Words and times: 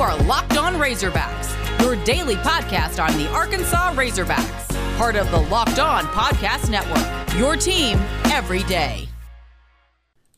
are 0.00 0.16
Locked 0.22 0.56
On 0.56 0.76
Razorbacks, 0.76 1.52
your 1.82 2.02
daily 2.06 2.36
podcast 2.36 3.04
on 3.04 3.18
the 3.18 3.28
Arkansas 3.32 3.92
Razorbacks, 3.92 4.96
part 4.96 5.14
of 5.14 5.30
the 5.30 5.40
Locked 5.40 5.78
On 5.78 6.04
Podcast 6.04 6.70
Network. 6.70 7.38
Your 7.38 7.54
team 7.54 7.98
every 8.32 8.62
day. 8.62 9.06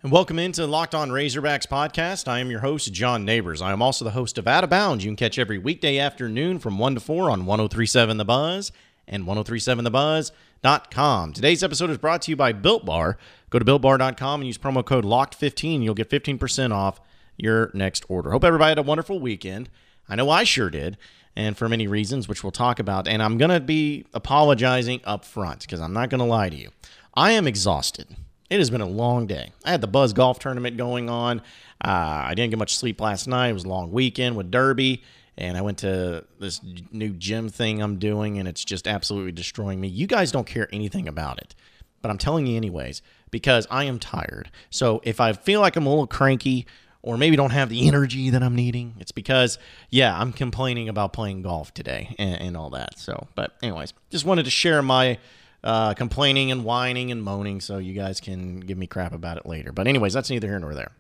And 0.03 0.11
welcome 0.11 0.41
into 0.41 0.67
Locked 0.67 0.97
On 0.97 1.11
Razorbacks 1.11 1.69
podcast. 1.69 2.27
I 2.27 2.41
am 2.41 2.51
your 2.51 2.59
host, 2.59 2.93
John 2.93 3.25
Neighbors. 3.25 3.63
I 3.63 3.71
am 3.71 3.81
also 3.81 4.05
the 4.05 4.11
host 4.11 4.37
of 4.37 4.49
Out 4.49 4.65
of 4.65 4.71
Bounds. 4.71 5.05
You 5.05 5.11
can 5.11 5.17
catch 5.17 5.39
every 5.39 5.59
weekday 5.59 6.01
afternoon 6.01 6.59
from 6.59 6.81
1 6.81 6.97
to 6.97 7.01
4 7.01 7.31
on 7.31 7.47
1037 7.47 8.17
The 8.17 8.25
Buzz 8.25 8.73
and 9.07 9.25
1037thebuzz.com. 9.25 11.33
Today's 11.35 11.63
episode 11.63 11.91
is 11.91 11.99
brought 11.99 12.23
to 12.23 12.33
you 12.33 12.37
by 12.37 12.51
Built 12.51 12.85
Bar. 12.85 13.17
Go 13.51 13.61
to 13.61 13.65
builtbar.com 13.65 14.41
and 14.41 14.47
use 14.49 14.59
promo 14.59 14.85
code 14.85 15.05
LOCKED15. 15.05 15.85
You'll 15.85 15.95
get 15.95 16.11
15% 16.11 16.73
off 16.73 17.01
your 17.37 17.71
next 17.75 18.05
order. 18.09 18.31
Hope 18.31 18.45
everybody 18.45 18.71
had 18.71 18.79
a 18.79 18.83
wonderful 18.83 19.21
weekend. 19.21 19.69
I 20.09 20.17
know 20.17 20.31
I 20.31 20.45
sure 20.45 20.71
did, 20.71 20.99
and 21.37 21.57
for 21.57 21.69
many 21.69 21.87
reasons, 21.87 22.29
which 22.29 22.43
we'll 22.43 22.51
talk 22.53 22.79
about. 22.79 23.09
And 23.09 23.23
I'm 23.23 23.39
going 23.39 23.51
to 23.51 23.61
be 23.61 24.05
apologizing 24.15 25.01
up 25.05 25.25
front 25.25 25.61
because 25.61 25.81
I'm 25.81 25.93
not 25.93 26.11
going 26.11 26.21
to 26.21 26.25
lie 26.25 26.51
to 26.51 26.57
you. 26.57 26.71
I 27.15 27.33
am 27.33 27.47
exhausted. 27.47 28.09
It 28.51 28.59
has 28.59 28.71
been 28.71 28.81
a 28.83 28.89
long 28.89 29.27
day. 29.27 29.53
I 29.65 29.71
had 29.71 29.81
the 29.81 29.87
Buzz 29.87 30.13
Golf 30.13 30.39
Tournament 30.39 30.77
going 30.77 31.09
on. 31.09 31.41
Uh, 31.83 32.25
I 32.27 32.35
didn't 32.35 32.51
get 32.51 32.59
much 32.59 32.77
sleep 32.77 33.01
last 33.01 33.27
night. 33.27 33.49
It 33.49 33.55
was 33.55 33.65
a 33.65 33.69
long 33.69 33.91
weekend 33.93 34.37
with 34.37 34.51
Derby, 34.51 35.03
and 35.39 35.57
I 35.57 35.63
went 35.63 35.79
to 35.79 36.25
this 36.39 36.61
new 36.93 37.11
gym 37.11 37.49
thing 37.49 37.83
I'm 37.83 37.99
doing, 37.99 38.39
and 38.39 38.47
it's 38.47 38.65
just 38.65 38.87
absolutely 38.87 39.33
destroying 39.33 39.81
me. 39.81 39.89
You 39.89 40.07
guys 40.07 40.31
don't 40.31 40.47
care 40.47 40.69
anything 40.73 41.09
about 41.09 41.39
it, 41.39 41.55
but 42.03 42.11
I'm 42.11 42.19
telling 42.19 42.47
you 42.47 42.57
anyways 42.57 43.01
because 43.31 43.67
I 43.71 43.85
am 43.85 43.99
tired. 43.99 44.51
So 44.69 45.01
if 45.03 45.19
I 45.19 45.33
feel 45.33 45.61
like 45.61 45.75
I'm 45.75 45.87
a 45.87 45.89
little 45.89 46.07
cranky 46.07 46.67
or 47.03 47.19
maybe 47.19 47.37
don't 47.37 47.51
have 47.51 47.69
the 47.69 47.89
energy 47.89 48.31
that 48.31 48.43
I'm 48.43 48.55
needing, 48.55 48.95
it's 49.01 49.13
because, 49.13 49.59
yeah, 49.91 50.19
I'm 50.19 50.33
complaining 50.33 50.89
about 50.89 51.13
playing 51.13 51.43
golf 51.43 51.75
today 51.75 52.15
and, 52.19 52.41
and 52.41 52.57
all 52.57 52.71
that. 52.71 52.99
So, 52.99 53.27
but, 53.35 53.57
anyways, 53.63 53.93
just 54.11 54.25
wanted 54.25 54.45
to 54.45 54.51
share 54.51 54.83
my 54.83 55.19
uh, 55.65 55.95
complaining 55.95 56.53
and 56.53 56.65
whining 56.65 57.11
and 57.11 57.23
moaning 57.23 57.61
so 57.61 57.79
you 57.79 57.93
guys 57.93 58.21
can 58.21 58.61
give 58.61 58.79
me 58.79 58.87
crap 58.87 59.13
about 59.13 59.37
it 59.37 59.47
later. 59.47 59.73
But, 59.73 59.89
anyways, 59.89 60.13
that's 60.13 60.31
neither 60.31 60.47
here 60.47 60.61
nor 60.61 60.75
there. 60.75 60.93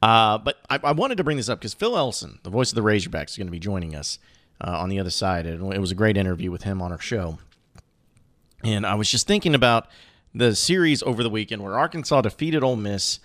Uh, 0.00 0.38
but 0.38 0.58
I, 0.70 0.78
I, 0.82 0.92
wanted 0.92 1.18
to 1.18 1.24
bring 1.24 1.36
this 1.36 1.50
up 1.50 1.58
because 1.58 1.74
Phil 1.74 1.96
Elson, 1.96 2.38
the 2.42 2.48
voice 2.48 2.70
of 2.70 2.76
the 2.76 2.82
Razorbacks, 2.82 3.30
is 3.30 3.36
going 3.36 3.48
to 3.48 3.52
be 3.52 3.58
joining 3.58 3.94
us 3.94 4.18
uh, 4.58 4.78
on 4.78 4.88
the 4.88 4.98
other 4.98 5.10
side. 5.10 5.44
It, 5.44 5.60
it 5.60 5.78
was 5.78 5.90
a 5.90 5.94
great 5.94 6.16
interview 6.16 6.50
with 6.50 6.62
him 6.62 6.80
on 6.80 6.90
our 6.90 7.00
show. 7.00 7.38
And 8.64 8.86
I 8.86 8.94
was 8.94 9.10
just 9.10 9.26
thinking 9.26 9.54
about 9.54 9.88
the 10.34 10.54
series 10.54 11.02
over 11.02 11.22
the 11.22 11.28
weekend 11.28 11.62
where 11.62 11.78
Arkansas 11.78 12.22
defeated 12.22 12.62
Ole 12.62 12.76
Miss 12.76 13.20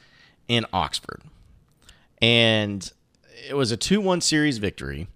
in 0.49 0.65
Oxford 0.73 1.21
and 2.25 2.91
it 3.47 3.53
was 3.53 3.71
a 3.71 3.77
2 3.77 4.01
1 4.01 4.19
series 4.19 4.57
victory. 4.57 5.07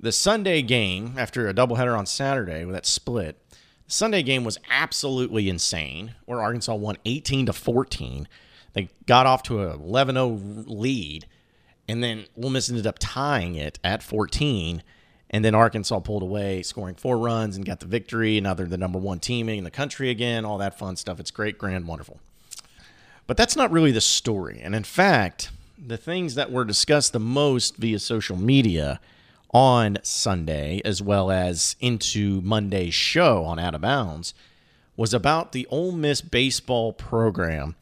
The 0.00 0.10
Sunday 0.10 0.62
game, 0.62 1.14
after 1.16 1.48
a 1.48 1.54
doubleheader 1.54 1.96
on 1.96 2.06
Saturday 2.06 2.64
with 2.64 2.74
that 2.74 2.86
split, 2.86 3.40
the 3.86 3.92
Sunday 3.92 4.24
game 4.24 4.42
was 4.42 4.58
absolutely 4.68 5.48
insane, 5.48 6.14
where 6.24 6.40
Arkansas 6.40 6.74
won 6.74 6.96
18 7.04 7.46
to 7.46 7.52
14. 7.52 8.26
They 8.72 8.88
got 9.06 9.26
off 9.26 9.44
to 9.44 9.62
a 9.62 9.74
11 9.74 10.16
0 10.16 10.26
lead, 10.66 11.26
and 11.86 12.02
then 12.02 12.24
Ole 12.36 12.50
Miss 12.50 12.68
ended 12.68 12.86
up 12.86 12.96
tying 12.98 13.54
it 13.54 13.78
at 13.84 14.02
14. 14.02 14.82
And 15.32 15.44
then 15.44 15.54
Arkansas 15.54 16.00
pulled 16.00 16.24
away, 16.24 16.64
scoring 16.64 16.96
four 16.96 17.16
runs 17.16 17.56
and 17.56 17.64
got 17.64 17.78
the 17.78 17.86
victory. 17.86 18.36
And 18.36 18.42
now 18.42 18.54
they're 18.54 18.66
the 18.66 18.76
number 18.76 18.98
one 18.98 19.20
team 19.20 19.48
in 19.48 19.62
the 19.62 19.70
country 19.70 20.10
again, 20.10 20.44
all 20.44 20.58
that 20.58 20.76
fun 20.76 20.96
stuff. 20.96 21.20
It's 21.20 21.30
great, 21.30 21.56
grand, 21.56 21.86
wonderful. 21.86 22.18
But 23.28 23.36
that's 23.36 23.54
not 23.54 23.70
really 23.70 23.92
the 23.92 24.00
story. 24.00 24.60
And 24.60 24.74
in 24.74 24.82
fact, 24.82 25.52
the 25.84 25.96
things 25.96 26.34
that 26.34 26.52
were 26.52 26.64
discussed 26.64 27.12
the 27.12 27.20
most 27.20 27.76
via 27.76 27.98
social 27.98 28.36
media 28.36 29.00
on 29.52 29.98
Sunday, 30.02 30.80
as 30.84 31.02
well 31.02 31.30
as 31.30 31.76
into 31.80 32.40
Monday's 32.42 32.94
show 32.94 33.44
on 33.44 33.58
Out 33.58 33.74
of 33.74 33.80
Bounds, 33.80 34.34
was 34.96 35.14
about 35.14 35.52
the 35.52 35.66
Ole 35.70 35.92
Miss 35.92 36.20
baseball 36.20 36.92
program 36.92 37.74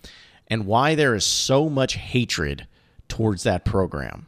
and 0.47 0.67
why 0.67 0.95
there 0.95 1.15
is 1.15 1.27
so 1.27 1.69
much 1.69 1.95
hatred 1.95 2.67
towards 3.09 3.43
that 3.43 3.65
program. 3.65 4.27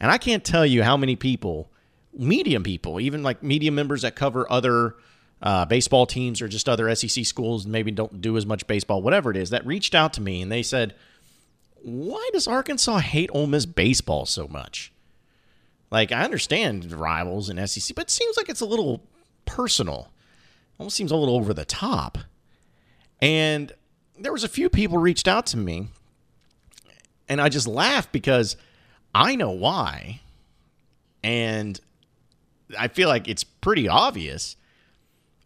And 0.00 0.10
I 0.10 0.18
can't 0.18 0.44
tell 0.44 0.64
you 0.64 0.82
how 0.82 0.96
many 0.96 1.16
people, 1.16 1.70
medium 2.16 2.62
people, 2.62 3.00
even 3.00 3.22
like 3.22 3.42
media 3.42 3.72
members 3.72 4.02
that 4.02 4.16
cover 4.16 4.50
other 4.50 4.94
uh, 5.42 5.64
baseball 5.66 6.06
teams 6.06 6.40
or 6.40 6.48
just 6.48 6.68
other 6.68 6.94
SEC 6.94 7.26
schools, 7.26 7.66
maybe 7.66 7.90
don't 7.90 8.20
do 8.20 8.36
as 8.36 8.46
much 8.46 8.66
baseball, 8.66 9.02
whatever 9.02 9.30
it 9.30 9.36
is, 9.36 9.50
that 9.50 9.66
reached 9.66 9.94
out 9.94 10.12
to 10.14 10.22
me 10.22 10.40
and 10.40 10.50
they 10.50 10.62
said, 10.62 10.94
why 11.84 12.30
does 12.32 12.48
Arkansas 12.48 12.98
hate 12.98 13.28
Ole 13.34 13.46
Miss 13.46 13.66
baseball 13.66 14.24
so 14.24 14.48
much? 14.48 14.90
Like, 15.90 16.12
I 16.12 16.24
understand 16.24 16.90
rivals 16.90 17.50
and 17.50 17.68
SEC, 17.68 17.94
but 17.94 18.06
it 18.06 18.10
seems 18.10 18.38
like 18.38 18.48
it's 18.48 18.62
a 18.62 18.66
little 18.66 19.02
personal. 19.44 20.10
Almost 20.78 20.96
seems 20.96 21.12
a 21.12 21.16
little 21.16 21.36
over 21.36 21.52
the 21.52 21.66
top. 21.66 22.16
And 23.20 23.70
there 24.18 24.32
was 24.32 24.44
a 24.44 24.48
few 24.48 24.70
people 24.70 24.96
reached 24.96 25.28
out 25.28 25.44
to 25.46 25.58
me, 25.58 25.88
and 27.28 27.40
I 27.40 27.50
just 27.50 27.66
laughed 27.66 28.12
because 28.12 28.56
I 29.14 29.36
know 29.36 29.50
why. 29.50 30.20
And 31.22 31.78
I 32.78 32.88
feel 32.88 33.08
like 33.08 33.28
it's 33.28 33.44
pretty 33.44 33.88
obvious. 33.88 34.56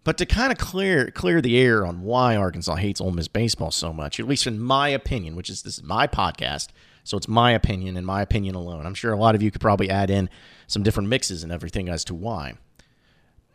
But 0.09 0.17
to 0.17 0.25
kind 0.25 0.51
of 0.51 0.57
clear 0.57 1.11
clear 1.11 1.43
the 1.43 1.59
air 1.59 1.85
on 1.85 2.01
why 2.01 2.35
Arkansas 2.35 2.77
hates 2.77 2.99
Ole 2.99 3.11
Miss 3.11 3.29
baseball 3.29 3.71
so 3.71 3.93
much, 3.93 4.19
at 4.19 4.27
least 4.27 4.47
in 4.47 4.59
my 4.59 4.89
opinion, 4.89 5.37
which 5.37 5.51
is 5.51 5.61
this 5.61 5.77
is 5.77 5.83
my 5.83 6.07
podcast, 6.07 6.69
so 7.05 7.19
it's 7.19 7.29
my 7.29 7.51
opinion 7.53 7.95
and 7.95 8.07
my 8.07 8.23
opinion 8.23 8.55
alone. 8.55 8.87
I'm 8.87 8.95
sure 8.95 9.13
a 9.13 9.19
lot 9.19 9.35
of 9.35 9.43
you 9.43 9.51
could 9.51 9.61
probably 9.61 9.91
add 9.91 10.09
in 10.09 10.31
some 10.67 10.83
different 10.83 11.11
mixes 11.11 11.43
and 11.43 11.53
everything 11.53 11.91
as 11.91 12.05
to 12.05 12.15
why. 12.15 12.55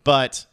But 0.03 0.45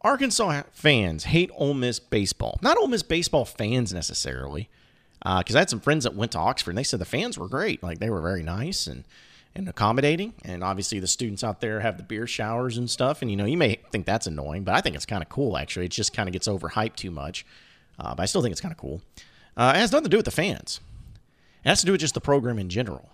Arkansas 0.00 0.64
fans 0.72 1.22
hate 1.22 1.52
Ole 1.54 1.74
Miss 1.74 2.00
baseball. 2.00 2.58
Not 2.60 2.76
Ole 2.76 2.88
Miss 2.88 3.04
baseball 3.04 3.44
fans 3.44 3.94
necessarily, 3.94 4.68
because 5.20 5.54
uh, 5.54 5.58
I 5.58 5.60
had 5.60 5.70
some 5.70 5.78
friends 5.78 6.02
that 6.02 6.16
went 6.16 6.32
to 6.32 6.38
Oxford 6.38 6.72
and 6.72 6.78
they 6.78 6.82
said 6.82 6.98
the 6.98 7.04
fans 7.04 7.38
were 7.38 7.46
great. 7.46 7.80
Like 7.80 8.00
they 8.00 8.10
were 8.10 8.22
very 8.22 8.42
nice 8.42 8.88
and 8.88 9.04
and 9.56 9.68
accommodating. 9.68 10.34
And 10.44 10.62
obviously, 10.62 11.00
the 11.00 11.06
students 11.06 11.42
out 11.42 11.60
there 11.60 11.80
have 11.80 11.96
the 11.96 12.02
beer 12.02 12.26
showers 12.26 12.76
and 12.76 12.88
stuff. 12.88 13.22
And 13.22 13.30
you 13.30 13.36
know, 13.36 13.46
you 13.46 13.56
may 13.56 13.80
think 13.90 14.06
that's 14.06 14.26
annoying, 14.26 14.64
but 14.64 14.74
I 14.74 14.80
think 14.80 14.94
it's 14.94 15.06
kind 15.06 15.22
of 15.22 15.28
cool. 15.28 15.56
Actually, 15.56 15.86
it 15.86 15.92
just 15.92 16.12
kind 16.12 16.28
of 16.28 16.32
gets 16.32 16.46
overhyped 16.46 16.96
too 16.96 17.10
much. 17.10 17.46
Uh, 17.98 18.14
but 18.14 18.22
I 18.22 18.26
still 18.26 18.42
think 18.42 18.52
it's 18.52 18.60
kind 18.60 18.72
of 18.72 18.78
cool. 18.78 19.00
Uh, 19.56 19.72
it 19.74 19.78
has 19.78 19.90
nothing 19.90 20.04
to 20.04 20.10
do 20.10 20.18
with 20.18 20.26
the 20.26 20.30
fans. 20.30 20.80
It 21.64 21.68
has 21.68 21.80
to 21.80 21.86
do 21.86 21.92
with 21.92 22.00
just 22.00 22.14
the 22.14 22.20
program 22.20 22.58
in 22.58 22.68
general. 22.68 23.08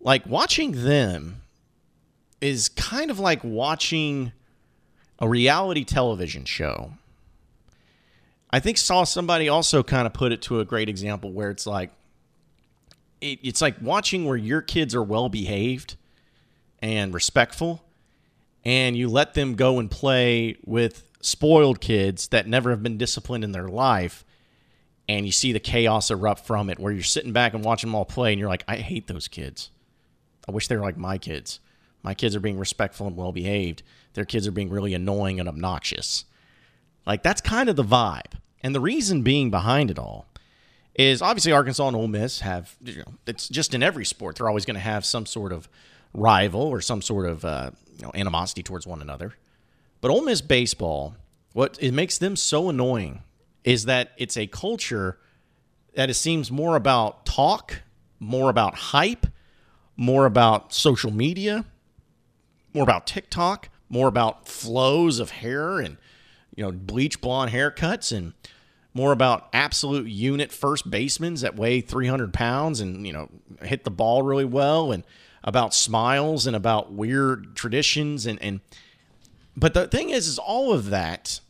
Like 0.00 0.26
watching 0.26 0.84
them 0.84 1.42
is 2.40 2.68
kind 2.68 3.10
of 3.10 3.18
like 3.18 3.42
watching 3.42 4.32
a 5.18 5.28
reality 5.28 5.84
television 5.84 6.44
show. 6.44 6.92
I 8.50 8.60
think 8.60 8.78
saw 8.78 9.04
somebody 9.04 9.48
also 9.48 9.82
kind 9.82 10.06
of 10.06 10.12
put 10.12 10.32
it 10.32 10.42
to 10.42 10.60
a 10.60 10.64
great 10.64 10.88
example 10.88 11.32
where 11.32 11.50
it's 11.50 11.66
like 11.66 11.90
it, 13.20 13.40
it's 13.42 13.60
like 13.62 13.76
watching 13.80 14.24
where 14.24 14.36
your 14.36 14.62
kids 14.62 14.94
are 14.94 15.02
well 15.02 15.28
behaved 15.28 15.96
and 16.80 17.14
respectful, 17.14 17.82
and 18.64 18.96
you 18.96 19.08
let 19.08 19.34
them 19.34 19.54
go 19.54 19.78
and 19.78 19.90
play 19.90 20.56
with 20.64 21.04
spoiled 21.20 21.80
kids 21.80 22.28
that 22.28 22.46
never 22.46 22.70
have 22.70 22.82
been 22.82 22.98
disciplined 22.98 23.44
in 23.44 23.52
their 23.52 23.68
life, 23.68 24.24
and 25.08 25.24
you 25.26 25.32
see 25.32 25.52
the 25.52 25.60
chaos 25.60 26.10
erupt 26.10 26.46
from 26.46 26.68
it, 26.70 26.78
where 26.78 26.92
you're 26.92 27.02
sitting 27.02 27.32
back 27.32 27.54
and 27.54 27.64
watching 27.64 27.88
them 27.88 27.94
all 27.94 28.04
play, 28.04 28.32
and 28.32 28.40
you're 28.40 28.48
like, 28.48 28.64
I 28.68 28.76
hate 28.76 29.06
those 29.06 29.28
kids. 29.28 29.70
I 30.48 30.52
wish 30.52 30.68
they 30.68 30.76
were 30.76 30.82
like 30.82 30.96
my 30.96 31.18
kids. 31.18 31.60
My 32.02 32.14
kids 32.14 32.36
are 32.36 32.40
being 32.40 32.58
respectful 32.58 33.06
and 33.06 33.16
well 33.16 33.32
behaved. 33.32 33.82
Their 34.14 34.24
kids 34.24 34.46
are 34.46 34.52
being 34.52 34.70
really 34.70 34.94
annoying 34.94 35.40
and 35.40 35.48
obnoxious. 35.48 36.24
Like 37.04 37.22
that's 37.22 37.40
kind 37.40 37.68
of 37.68 37.76
the 37.76 37.84
vibe. 37.84 38.34
And 38.62 38.74
the 38.74 38.80
reason 38.80 39.22
being 39.22 39.50
behind 39.50 39.90
it 39.90 39.98
all 39.98 40.26
is 40.98 41.22
obviously 41.22 41.52
Arkansas 41.52 41.86
and 41.86 41.96
Ole 41.96 42.08
Miss 42.08 42.40
have 42.40 42.74
you 42.82 42.98
know, 42.98 43.14
it's 43.26 43.48
just 43.48 43.74
in 43.74 43.82
every 43.82 44.04
sport 44.04 44.36
they're 44.36 44.48
always 44.48 44.64
going 44.64 44.74
to 44.74 44.80
have 44.80 45.04
some 45.04 45.26
sort 45.26 45.52
of 45.52 45.68
rival 46.14 46.62
or 46.62 46.80
some 46.80 47.02
sort 47.02 47.26
of 47.26 47.44
uh, 47.44 47.70
you 47.96 48.02
know, 48.02 48.10
animosity 48.14 48.62
towards 48.62 48.86
one 48.86 49.02
another. 49.02 49.34
But 50.00 50.10
Ole 50.10 50.22
Miss 50.22 50.40
baseball, 50.40 51.14
what 51.52 51.78
it 51.80 51.92
makes 51.92 52.18
them 52.18 52.36
so 52.36 52.68
annoying 52.68 53.22
is 53.64 53.84
that 53.84 54.12
it's 54.16 54.36
a 54.36 54.46
culture 54.46 55.18
that 55.94 56.08
it 56.08 56.14
seems 56.14 56.50
more 56.50 56.76
about 56.76 57.26
talk, 57.26 57.82
more 58.20 58.48
about 58.48 58.74
hype, 58.74 59.26
more 59.96 60.26
about 60.26 60.72
social 60.72 61.10
media, 61.10 61.64
more 62.72 62.84
about 62.84 63.06
TikTok, 63.06 63.68
more 63.88 64.08
about 64.08 64.46
flows 64.46 65.18
of 65.18 65.30
hair 65.30 65.78
and 65.78 65.96
you 66.54 66.64
know 66.64 66.72
bleach 66.72 67.20
blonde 67.20 67.50
haircuts 67.50 68.16
and 68.16 68.32
more 68.96 69.12
about 69.12 69.48
absolute 69.52 70.08
unit 70.08 70.50
first 70.50 70.90
basemen 70.90 71.34
that 71.36 71.54
weigh 71.54 71.80
300 71.80 72.32
pounds 72.32 72.80
and 72.80 73.06
you 73.06 73.12
know 73.12 73.28
hit 73.62 73.84
the 73.84 73.90
ball 73.90 74.22
really 74.22 74.44
well 74.44 74.90
and 74.90 75.04
about 75.44 75.74
smiles 75.74 76.46
and 76.46 76.56
about 76.56 76.92
weird 76.92 77.54
traditions 77.54 78.26
and 78.26 78.40
and 78.42 78.60
but 79.56 79.74
the 79.74 79.86
thing 79.86 80.10
is 80.10 80.26
is 80.26 80.38
all 80.38 80.72
of 80.72 80.90
that 80.90 81.40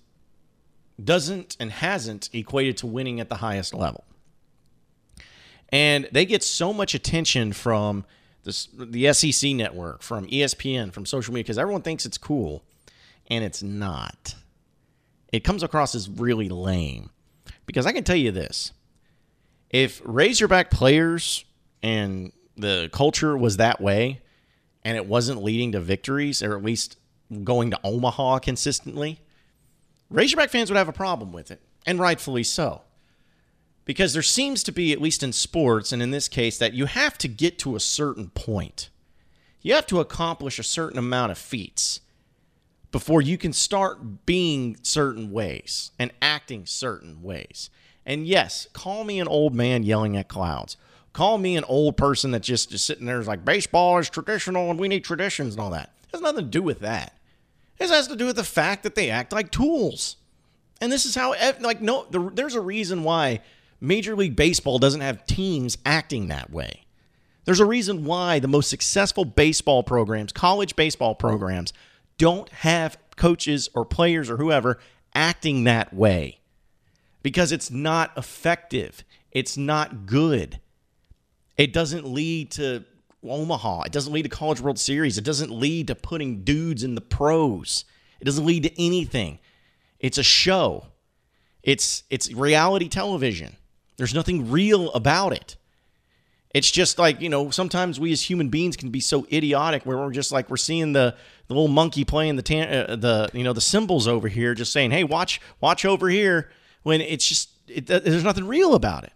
doesn't 1.03 1.57
and 1.61 1.71
hasn't 1.71 2.29
equated 2.33 2.77
to 2.77 2.87
winning 2.87 3.21
at 3.21 3.29
the 3.29 3.37
highest 3.37 3.73
level 3.73 4.05
and 5.71 6.09
they 6.13 6.27
get 6.27 6.43
so 6.43 6.73
much 6.73 6.95
attention 6.95 7.53
from 7.53 8.05
this, 8.47 8.69
the 8.73 9.13
SEC 9.13 9.53
network, 9.53 10.03
from 10.03 10.27
ESPN, 10.29 10.93
from 10.93 11.05
social 11.05 11.35
media, 11.35 11.45
because 11.45 11.59
everyone 11.59 11.83
thinks 11.83 12.07
it's 12.07 12.17
cool, 12.17 12.63
and 13.29 13.45
it's 13.45 13.63
not. 13.63 14.37
It 15.33 15.41
comes 15.41 15.63
across 15.63 15.95
as 15.95 16.09
really 16.09 16.49
lame. 16.49 17.11
Because 17.67 17.87
I 17.87 17.93
can 17.93 18.05
tell 18.05 18.17
you 18.17 18.31
this 18.31 18.73
if 19.71 20.01
Razorback 20.05 20.71
players 20.71 21.45
and 21.83 22.33
the 22.57 22.89
culture 22.93 23.37
was 23.37 23.59
that 23.59 23.81
way, 23.81 24.23
and 24.85 24.97
it 24.97 25.07
wasn't 25.07 25.43
leading 25.43 25.73
to 25.73 25.81
victories, 25.81 26.43
or 26.43 26.57
at 26.57 26.65
least 26.65 26.97
going 27.45 27.71
to 27.71 27.81
Omaha 27.83 28.39
consistently, 28.39 29.21
Razorback 30.09 30.51
fans 30.51 30.71
would 30.71 30.77
have 30.77 30.89
a 30.89 30.93
problem 30.93 31.33
with 31.33 31.51
it, 31.51 31.61
and 31.85 31.99
rightfully 31.99 32.45
so. 32.45 32.83
Because 33.85 34.13
there 34.13 34.23
seems 34.23 34.63
to 34.65 34.73
be, 34.73 34.93
at 34.93 35.01
least 35.01 35.23
in 35.23 35.33
sports, 35.33 35.93
and 35.93 36.01
in 36.01 36.13
this 36.13 36.29
case, 36.29 36.59
that 36.59 36.73
you 36.73 36.87
have 36.87 37.19
to 37.19 37.29
get 37.29 37.59
to 37.61 37.77
a 37.77 37.81
certain 37.81 38.31
point. 38.31 38.89
You 39.61 39.75
have 39.75 39.87
to 39.89 40.01
accomplish 40.01 40.59
a 40.59 40.65
certain 40.65 40.99
amount 40.99 41.33
of 41.33 41.39
feats 41.39 42.01
before 42.97 43.21
you 43.21 43.37
can 43.37 43.53
start 43.53 44.25
being 44.25 44.75
certain 44.81 45.31
ways 45.31 45.91
and 45.99 46.11
acting 46.23 46.65
certain 46.65 47.23
ways. 47.23 47.69
And 48.07 48.27
yes, 48.27 48.69
call 48.73 49.05
me 49.05 49.21
an 49.21 49.29
old 49.29 49.55
man 49.55 49.83
yelling 49.83 50.17
at 50.17 50.29
clouds. 50.29 50.79
Call 51.13 51.37
me 51.37 51.59
an 51.59 51.65
old 51.65 51.99
person 51.99 52.31
that 52.31 52.41
just 52.41 52.73
is 52.73 52.83
sitting 52.83 53.05
there 53.05 53.21
is 53.21 53.27
like 53.27 53.45
baseball 53.45 53.99
is 53.99 54.09
traditional 54.09 54.71
and 54.71 54.81
we 54.81 54.89
need 54.89 55.05
traditions 55.05 55.53
and 55.53 55.61
all 55.61 55.69
that. 55.73 55.93
It 56.05 56.13
has 56.13 56.23
nothing 56.23 56.47
to 56.47 56.51
do 56.51 56.63
with 56.63 56.81
that. 56.81 57.13
This 57.77 57.91
has 57.91 58.09
to 58.09 58.17
do 58.17 58.25
with 58.25 58.37
the 58.37 58.45
fact 58.45 58.83
that 58.85 58.95
they 58.95 59.11
act 59.11 59.31
like 59.31 59.51
tools. 59.51 60.17
And 60.81 60.91
this 60.91 61.05
is 61.05 61.15
how, 61.15 61.35
like, 61.61 61.83
no, 61.83 62.07
there's 62.11 62.55
a 62.55 62.63
reason 62.63 63.05
why 63.05 63.41
Major 63.79 64.17
League 64.17 64.37
Baseball 64.37 64.79
doesn't 64.79 65.03
have 65.03 65.27
teams 65.27 65.77
acting 65.85 66.29
that 66.29 66.49
way. 66.49 66.87
There's 67.45 67.61
a 67.61 67.67
reason 67.67 68.07
why 68.07 68.39
the 68.39 68.49
most 68.49 68.71
successful 68.71 69.27
baseball 69.27 69.83
programs, 69.83 70.33
college 70.33 70.77
baseball 70.77 71.15
programs, 71.15 71.75
don't 72.19 72.49
have 72.51 72.99
coaches 73.17 73.69
or 73.75 73.85
players 73.85 74.31
or 74.31 74.37
whoever 74.37 74.79
acting 75.15 75.65
that 75.65 75.93
way 75.93 76.41
because 77.23 77.53
it's 77.53 77.71
not 77.71 78.17
effective. 78.17 79.05
It's 79.33 79.57
not 79.57 80.07
good. 80.07 80.61
It 81.57 81.73
doesn't 81.73 82.07
lead 82.07 82.51
to 82.53 82.85
Omaha. 83.25 83.83
It 83.83 83.93
doesn't 83.93 84.13
lead 84.13 84.23
to 84.23 84.29
College 84.29 84.61
World 84.61 84.79
Series. 84.79 85.19
It 85.19 85.25
doesn't 85.25 85.51
lead 85.51 85.89
to 85.89 85.95
putting 85.95 86.45
dudes 86.45 86.85
in 86.85 86.95
the 86.95 87.01
pros. 87.01 87.85
It 88.21 88.25
doesn't 88.25 88.47
lead 88.47 88.63
to 88.65 88.83
anything. 88.83 89.39
It's 89.99 90.19
a 90.19 90.23
show. 90.23 90.87
It's 91.63 92.05
it's 92.11 92.33
reality 92.33 92.89
television. 92.89 93.57
There's 93.97 94.15
nothing 94.15 94.51
real 94.51 94.93
about 94.93 95.33
it. 95.33 95.57
It's 96.57 96.71
just 96.71 96.99
like, 96.99 97.21
you 97.21 97.29
know, 97.29 97.51
sometimes 97.51 98.01
we 98.01 98.13
as 98.13 98.23
human 98.23 98.49
beings 98.49 98.79
can 98.79 98.89
be 98.89 99.01
so 99.01 99.27
idiotic 99.31 99.85
where 99.85 99.99
we're 99.99 100.11
just 100.11 100.33
like 100.33 100.49
we're 100.49 100.57
seeing 100.57 100.95
the, 100.95 101.15
the 101.49 101.55
little 101.55 101.69
monkey 101.69 102.03
playing 102.03 102.37
the 102.37 102.43
tan- 102.43 102.73
uh, 102.73 102.97
the 102.97 103.29
you 103.35 103.45
know, 103.45 103.53
the 103.53 103.61
cymbals 103.61 104.09
over 104.09 104.27
here 104.27 104.55
just 104.55 104.73
saying, 104.73 104.91
"Hey, 104.91 105.05
watch 105.05 105.39
watch 105.61 105.85
over 105.85 106.09
here." 106.09 106.49
When 106.83 107.03
it's 107.03 107.29
just 107.29 107.51
it, 107.69 107.85
there's 107.85 108.25
nothing 108.25 108.47
real 108.47 108.75
about 108.75 109.05
it. 109.05 109.13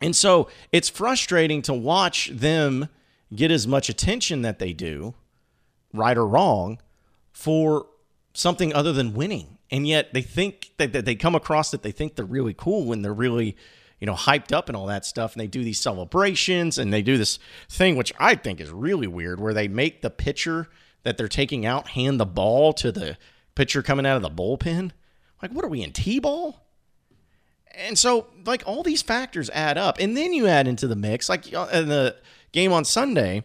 And 0.00 0.14
so 0.14 0.48
it's 0.70 0.88
frustrating 0.88 1.60
to 1.62 1.74
watch 1.74 2.28
them 2.28 2.88
get 3.34 3.50
as 3.50 3.66
much 3.66 3.88
attention 3.88 4.42
that 4.42 4.60
they 4.60 4.72
do, 4.72 5.14
right 5.92 6.16
or 6.16 6.28
wrong, 6.28 6.78
for 7.32 7.86
something 8.32 8.72
other 8.72 8.92
than 8.92 9.12
winning. 9.12 9.58
And 9.72 9.88
yet 9.88 10.14
they 10.14 10.22
think 10.22 10.70
that, 10.76 10.92
that 10.92 11.04
they 11.04 11.16
come 11.16 11.34
across 11.34 11.72
that 11.72 11.82
they 11.82 11.90
think 11.90 12.14
they're 12.14 12.24
really 12.24 12.54
cool 12.54 12.84
when 12.84 13.02
they're 13.02 13.12
really, 13.12 13.56
you 14.00 14.06
know, 14.06 14.14
hyped 14.14 14.52
up 14.52 14.68
and 14.68 14.76
all 14.76 14.86
that 14.86 15.04
stuff. 15.04 15.32
And 15.32 15.40
they 15.40 15.46
do 15.46 15.64
these 15.64 15.80
celebrations 15.80 16.78
and 16.78 16.92
they 16.92 17.02
do 17.02 17.16
this 17.16 17.38
thing, 17.68 17.96
which 17.96 18.12
I 18.18 18.34
think 18.34 18.60
is 18.60 18.70
really 18.70 19.06
weird, 19.06 19.40
where 19.40 19.54
they 19.54 19.68
make 19.68 20.02
the 20.02 20.10
pitcher 20.10 20.68
that 21.02 21.16
they're 21.16 21.28
taking 21.28 21.64
out 21.64 21.88
hand 21.90 22.20
the 22.20 22.26
ball 22.26 22.72
to 22.74 22.92
the 22.92 23.16
pitcher 23.54 23.82
coming 23.82 24.06
out 24.06 24.16
of 24.16 24.22
the 24.22 24.30
bullpen. 24.30 24.92
Like, 25.40 25.52
what 25.52 25.64
are 25.64 25.68
we 25.68 25.82
in 25.82 25.92
T 25.92 26.18
ball? 26.18 26.62
And 27.72 27.98
so, 27.98 28.28
like, 28.46 28.62
all 28.66 28.82
these 28.82 29.02
factors 29.02 29.50
add 29.50 29.76
up. 29.76 29.98
And 30.00 30.16
then 30.16 30.32
you 30.32 30.46
add 30.46 30.66
into 30.66 30.86
the 30.86 30.96
mix, 30.96 31.28
like 31.28 31.52
uh, 31.54 31.68
in 31.72 31.88
the 31.88 32.16
game 32.52 32.72
on 32.72 32.84
Sunday, 32.84 33.44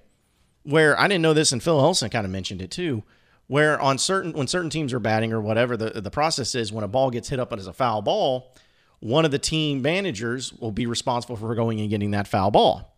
where 0.64 1.00
I 1.00 1.08
didn't 1.08 1.22
know 1.22 1.34
this, 1.34 1.52
and 1.52 1.62
Phil 1.62 1.80
Elson 1.80 2.10
kind 2.10 2.26
of 2.26 2.32
mentioned 2.32 2.62
it 2.62 2.72
too, 2.72 3.04
where 3.48 3.80
on 3.80 3.98
certain 3.98 4.34
when 4.34 4.48
certain 4.48 4.70
teams 4.70 4.94
are 4.94 5.00
batting 5.00 5.34
or 5.34 5.42
whatever, 5.42 5.76
the, 5.76 6.02
the 6.02 6.12
process 6.12 6.56
is 6.56 6.72
when 6.72 6.84
a 6.84 6.88
ball 6.88 7.10
gets 7.10 7.30
hit 7.30 7.40
up 7.40 7.52
as 7.52 7.68
a 7.68 7.74
foul 7.74 8.02
ball, 8.02 8.56
one 9.02 9.26
of 9.26 9.32
the 9.32 9.40
team 9.40 9.82
managers 9.82 10.54
will 10.54 10.72
be 10.72 10.86
responsible 10.86 11.36
for 11.36 11.54
going 11.56 11.82
and 11.82 11.90
getting 11.90 12.12
that 12.12 12.28
foul 12.28 12.52
ball. 12.52 12.96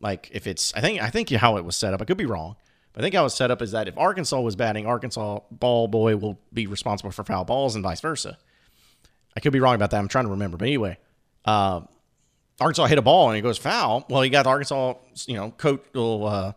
Like 0.00 0.28
if 0.32 0.46
it's, 0.46 0.74
I 0.74 0.80
think, 0.80 1.00
I 1.00 1.10
think 1.10 1.30
how 1.30 1.56
it 1.56 1.64
was 1.64 1.76
set 1.76 1.94
up. 1.94 2.02
I 2.02 2.04
could 2.04 2.18
be 2.18 2.26
wrong, 2.26 2.56
but 2.92 3.00
I 3.00 3.02
think 3.02 3.14
how 3.14 3.22
it 3.22 3.24
was 3.24 3.34
set 3.34 3.50
up 3.50 3.62
is 3.62 3.70
that 3.72 3.88
if 3.88 3.96
Arkansas 3.96 4.40
was 4.40 4.56
batting, 4.56 4.86
Arkansas 4.86 5.40
ball 5.50 5.88
boy 5.88 6.16
will 6.16 6.38
be 6.52 6.66
responsible 6.66 7.10
for 7.10 7.24
foul 7.24 7.44
balls 7.44 7.74
and 7.74 7.82
vice 7.82 8.00
versa. 8.00 8.36
I 9.36 9.40
could 9.40 9.52
be 9.52 9.60
wrong 9.60 9.76
about 9.76 9.92
that. 9.92 9.98
I'm 9.98 10.08
trying 10.08 10.24
to 10.24 10.32
remember. 10.32 10.56
But 10.56 10.66
anyway, 10.66 10.98
uh, 11.44 11.82
Arkansas 12.60 12.86
hit 12.86 12.98
a 12.98 13.02
ball 13.02 13.30
and 13.30 13.38
it 13.38 13.42
goes 13.42 13.58
foul. 13.58 14.04
Well, 14.10 14.24
you 14.24 14.30
got 14.30 14.42
the 14.42 14.50
Arkansas, 14.50 14.94
you 15.26 15.34
know, 15.34 15.52
coach, 15.52 15.84
little, 15.94 16.26
uh, 16.26 16.52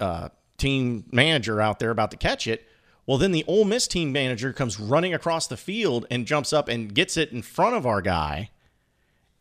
uh, 0.00 0.28
team 0.58 1.04
manager 1.12 1.60
out 1.60 1.78
there 1.78 1.90
about 1.90 2.10
to 2.10 2.16
catch 2.16 2.46
it. 2.48 2.66
Well, 3.06 3.18
then 3.18 3.32
the 3.32 3.44
Ole 3.48 3.64
Miss 3.64 3.88
team 3.88 4.12
manager 4.12 4.52
comes 4.52 4.78
running 4.78 5.12
across 5.12 5.46
the 5.46 5.56
field 5.56 6.06
and 6.10 6.26
jumps 6.26 6.52
up 6.52 6.68
and 6.68 6.94
gets 6.94 7.16
it 7.16 7.32
in 7.32 7.42
front 7.42 7.74
of 7.74 7.86
our 7.86 8.00
guy 8.00 8.50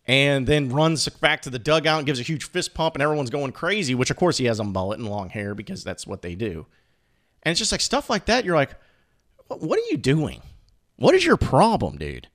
and 0.05 0.47
then 0.47 0.69
runs 0.69 1.07
back 1.07 1.43
to 1.43 1.49
the 1.49 1.59
dugout 1.59 1.99
and 1.99 2.07
gives 2.07 2.19
a 2.19 2.23
huge 2.23 2.49
fist 2.49 2.73
pump 2.73 2.95
and 2.95 3.03
everyone's 3.03 3.29
going 3.29 3.51
crazy, 3.51 3.93
which 3.93 4.09
of 4.09 4.17
course 4.17 4.37
he 4.37 4.45
has 4.45 4.59
a 4.59 4.63
mullet 4.63 4.99
and 4.99 5.07
long 5.07 5.29
hair 5.29 5.53
because 5.53 5.83
that's 5.83 6.07
what 6.07 6.23
they 6.23 6.33
do. 6.33 6.65
And 7.43 7.51
it's 7.51 7.59
just 7.59 7.71
like 7.71 7.81
stuff 7.81 8.09
like 8.09 8.25
that. 8.25 8.45
You're 8.45 8.55
like, 8.55 8.75
what 9.47 9.77
are 9.77 9.91
you 9.91 9.97
doing? 9.97 10.41
What 10.95 11.15
is 11.15 11.25
your 11.25 11.37
problem, 11.37 11.97
dude? 11.97 12.27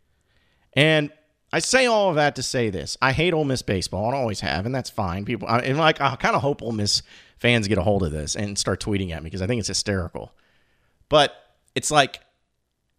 And 0.72 1.10
I 1.52 1.60
say 1.60 1.86
all 1.86 2.10
of 2.10 2.16
that 2.16 2.36
to 2.36 2.42
say 2.42 2.70
this: 2.70 2.96
I 3.00 3.12
hate 3.12 3.32
Ole 3.32 3.44
Miss 3.44 3.62
baseball, 3.62 4.06
and 4.06 4.14
always 4.14 4.40
have, 4.40 4.66
and 4.66 4.74
that's 4.74 4.90
fine. 4.90 5.24
People, 5.24 5.48
I, 5.48 5.60
and 5.60 5.78
like, 5.78 6.00
I 6.00 6.16
kind 6.16 6.34
of 6.34 6.42
hope 6.42 6.62
Ole 6.62 6.72
Miss 6.72 7.02
fans 7.38 7.68
get 7.68 7.78
a 7.78 7.82
hold 7.82 8.02
of 8.02 8.12
this 8.12 8.34
and 8.34 8.58
start 8.58 8.80
tweeting 8.80 9.10
at 9.12 9.22
me 9.22 9.28
because 9.28 9.42
I 9.42 9.46
think 9.46 9.60
it's 9.60 9.68
hysterical. 9.68 10.32
But 11.08 11.34
it's 11.74 11.90
like, 11.90 12.20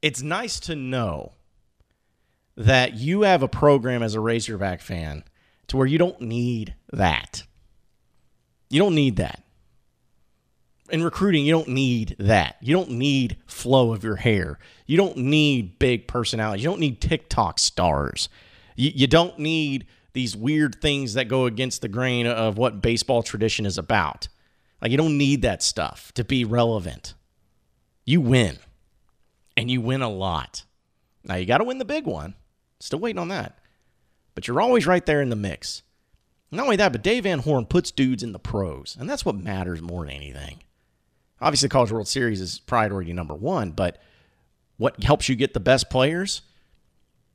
it's 0.01 0.21
nice 0.21 0.59
to 0.61 0.75
know 0.75 1.33
that 2.55 2.93
you 2.95 3.21
have 3.21 3.43
a 3.43 3.47
program 3.47 4.01
as 4.01 4.15
a 4.15 4.19
Razorback 4.19 4.81
fan 4.81 5.23
to 5.67 5.77
where 5.77 5.87
you 5.87 5.97
don't 5.97 6.21
need 6.21 6.75
that. 6.91 7.43
You 8.69 8.79
don't 8.79 8.95
need 8.95 9.17
that 9.17 9.43
in 10.89 11.03
recruiting, 11.03 11.45
you 11.45 11.51
don't 11.51 11.67
need 11.67 12.15
that. 12.19 12.57
You 12.61 12.73
don't 12.73 12.91
need 12.91 13.37
flow 13.45 13.93
of 13.93 14.03
your 14.03 14.15
hair. 14.15 14.57
You 14.85 14.97
don't 14.97 15.17
need 15.17 15.79
big 15.79 16.07
personality. 16.07 16.61
You 16.61 16.69
don't 16.69 16.79
need 16.79 17.01
TikTok 17.01 17.59
stars. 17.59 18.29
You, 18.75 18.91
you 18.93 19.07
don't 19.07 19.37
need 19.37 19.87
these 20.13 20.35
weird 20.35 20.81
things 20.81 21.13
that 21.13 21.27
go 21.27 21.45
against 21.45 21.81
the 21.81 21.87
grain 21.87 22.25
of 22.25 22.57
what 22.57 22.81
baseball 22.81 23.21
tradition 23.21 23.65
is 23.65 23.77
about. 23.77 24.27
Like, 24.81 24.91
you 24.91 24.97
don't 24.97 25.17
need 25.17 25.41
that 25.41 25.61
stuff 25.61 26.11
to 26.13 26.23
be 26.23 26.45
relevant. 26.45 27.13
You 28.07 28.21
win, 28.21 28.57
and 29.57 29.69
you 29.69 29.81
win 29.81 30.01
a 30.01 30.09
lot. 30.09 30.63
Now, 31.25 31.35
you 31.35 31.45
got 31.45 31.57
to 31.57 31.65
win 31.65 31.77
the 31.77 31.83
big 31.83 32.05
one. 32.05 32.35
Still 32.79 32.99
waiting 32.99 33.19
on 33.19 33.27
that. 33.27 33.59
But 34.33 34.47
you're 34.47 34.61
always 34.61 34.87
right 34.87 35.05
there 35.05 35.21
in 35.21 35.27
the 35.27 35.35
mix. 35.35 35.81
Not 36.49 36.63
only 36.63 36.77
that, 36.77 36.93
but 36.93 37.03
Dave 37.03 37.25
Van 37.25 37.39
Horn 37.39 37.65
puts 37.65 37.91
dudes 37.91 38.23
in 38.23 38.31
the 38.31 38.39
pros, 38.39 38.95
and 38.97 39.09
that's 39.09 39.25
what 39.25 39.35
matters 39.35 39.81
more 39.81 40.05
than 40.05 40.13
anything. 40.13 40.63
Obviously, 41.41 41.67
College 41.67 41.91
World 41.91 42.07
Series 42.07 42.39
is 42.39 42.59
priority 42.59 43.11
number 43.11 43.35
one, 43.35 43.71
but 43.71 44.01
what 44.77 45.03
helps 45.03 45.27
you 45.27 45.35
get 45.35 45.53
the 45.53 45.59
best 45.59 45.89
players 45.89 46.43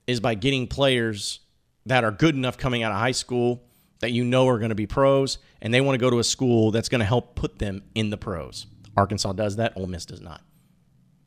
is 0.06 0.20
by 0.20 0.34
getting 0.34 0.66
players 0.66 1.40
that 1.84 2.02
are 2.02 2.12
good 2.12 2.34
enough 2.34 2.56
coming 2.56 2.82
out 2.82 2.92
of 2.92 2.98
high 2.98 3.10
school 3.10 3.62
that 4.00 4.12
you 4.12 4.24
know 4.24 4.48
are 4.48 4.58
going 4.58 4.70
to 4.70 4.74
be 4.74 4.86
pros, 4.86 5.36
and 5.60 5.74
they 5.74 5.82
want 5.82 5.96
to 5.96 6.02
go 6.02 6.08
to 6.08 6.18
a 6.18 6.24
school 6.24 6.70
that's 6.70 6.88
going 6.88 7.00
to 7.00 7.04
help 7.04 7.34
put 7.34 7.58
them 7.58 7.82
in 7.94 8.08
the 8.08 8.16
pros. 8.16 8.64
Arkansas 8.96 9.34
does 9.34 9.56
that, 9.56 9.76
Ole 9.76 9.86
Miss 9.86 10.06
does 10.06 10.22
not. 10.22 10.40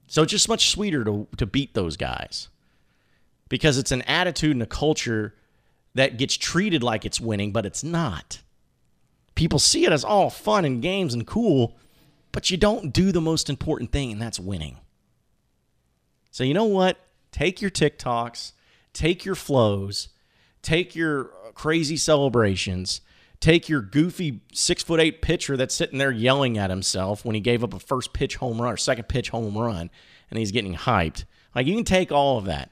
So 0.07 0.23
it's 0.23 0.31
just 0.31 0.49
much 0.49 0.69
sweeter 0.69 1.03
to, 1.03 1.27
to 1.37 1.45
beat 1.45 1.73
those 1.73 1.97
guys 1.97 2.49
because 3.49 3.77
it's 3.77 3.91
an 3.91 4.01
attitude 4.03 4.51
and 4.51 4.63
a 4.63 4.67
culture 4.67 5.35
that 5.93 6.17
gets 6.17 6.35
treated 6.35 6.83
like 6.83 7.05
it's 7.05 7.19
winning, 7.19 7.51
but 7.51 7.65
it's 7.65 7.83
not. 7.83 8.41
People 9.33 9.59
see 9.59 9.85
it 9.85 9.91
as 9.91 10.03
all 10.03 10.29
fun 10.29 10.65
and 10.65 10.81
games 10.81 11.13
and 11.13 11.25
cool, 11.25 11.75
but 12.31 12.49
you 12.49 12.57
don't 12.57 12.93
do 12.93 13.11
the 13.11 13.21
most 13.21 13.49
important 13.49 13.91
thing, 13.91 14.11
and 14.11 14.21
that's 14.21 14.39
winning. 14.39 14.77
So, 16.31 16.43
you 16.43 16.53
know 16.53 16.65
what? 16.65 16.97
Take 17.31 17.61
your 17.61 17.71
TikToks, 17.71 18.51
take 18.93 19.25
your 19.25 19.35
flows, 19.35 20.09
take 20.61 20.95
your 20.95 21.31
crazy 21.53 21.97
celebrations, 21.97 23.01
take 23.45 23.69
your 23.69 23.81
goofy 23.81 24.41
six 24.53 24.81
foot 24.81 24.99
eight 24.99 25.21
pitcher 25.21 25.55
that's 25.55 25.75
sitting 25.75 25.99
there 25.99 26.11
yelling 26.11 26.57
at 26.57 26.71
himself 26.71 27.23
when 27.23 27.35
he 27.35 27.41
gave 27.41 27.63
up 27.63 27.75
a 27.75 27.79
first 27.79 28.11
pitch 28.11 28.37
home 28.37 28.59
run 28.59 28.73
or 28.73 28.77
second 28.77 29.07
pitch 29.07 29.29
home 29.29 29.55
run 29.55 29.91
and 30.31 30.39
he's 30.39 30.51
getting 30.51 30.73
hyped. 30.73 31.25
Like, 31.53 31.67
you 31.67 31.75
can 31.75 31.83
take 31.83 32.11
all 32.11 32.39
of 32.39 32.45
that. 32.45 32.71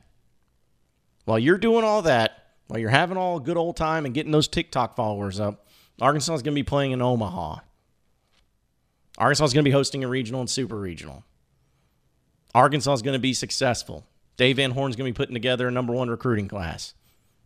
While 1.26 1.38
you're 1.38 1.60
doing 1.60 1.84
all 1.84 2.02
that, 2.02 2.48
while 2.68 2.80
you're 2.80 2.90
having 2.90 3.18
all 3.18 3.38
a 3.38 3.42
good 3.42 3.56
old 3.56 3.78
time 3.78 4.06
and 4.06 4.16
getting 4.16 4.32
those 4.32 4.48
TikTok 4.48 4.96
followers 4.96 5.40
up, 5.40 5.68
Arkansas 6.02 6.34
is 6.34 6.42
going 6.42 6.56
to 6.56 6.60
be 6.60 6.64
playing 6.64 6.92
in 6.92 7.04
Omaha. 7.04 7.58
Arkansas 9.20 9.46
is 9.46 9.54
going 9.54 9.64
to 9.64 9.70
be 9.70 9.74
hosting 9.74 10.04
a 10.04 10.08
regional 10.08 10.42
and 10.42 10.50
super 10.50 10.80
regional. 10.80 11.24
Arkansas 12.56 12.94
is 12.94 13.02
going 13.04 13.14
to 13.14 13.20
be 13.20 13.34
successful. 13.34 14.08
Dave 14.38 14.56
Van 14.56 14.72
Horn 14.72 14.90
is 14.90 14.96
going 14.96 15.08
to 15.08 15.14
be 15.14 15.18
putting 15.18 15.36
together 15.36 15.68
a 15.68 15.72
number 15.72 15.94
one 15.94 16.10
recruiting 16.10 16.48
class. 16.48 16.96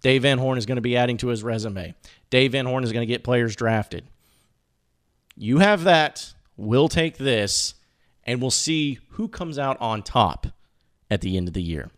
Dave 0.01 0.22
Van 0.24 0.38
Horn 0.38 0.58
is 0.58 0.66
going 0.66 0.77
to 0.77 0.82
be 0.82 0.98
adding 0.98 1.18
to 1.18 1.27
his 1.27 1.44
resume. 1.44 1.96
Dave 2.30 2.51
Van 2.51 2.66
Horn 2.66 2.84
is 2.84 2.92
going 2.92 3.08
to 3.08 3.12
get 3.12 3.24
players 3.24 3.56
drafted. 3.56 4.06
You 5.36 5.60
have 5.60 5.84
that. 5.84 6.34
We'll 6.56 6.89
take 6.89 7.18
this, 7.18 7.75
and 8.24 8.42
we'll 8.42 8.51
see 8.51 9.00
who 9.12 9.27
comes 9.27 9.60
out 9.60 9.80
on 9.80 10.01
top 10.01 10.48
at 11.10 11.22
the 11.22 11.38
end 11.38 11.48
of 11.48 11.54
the 11.54 11.62
year. 11.62 11.92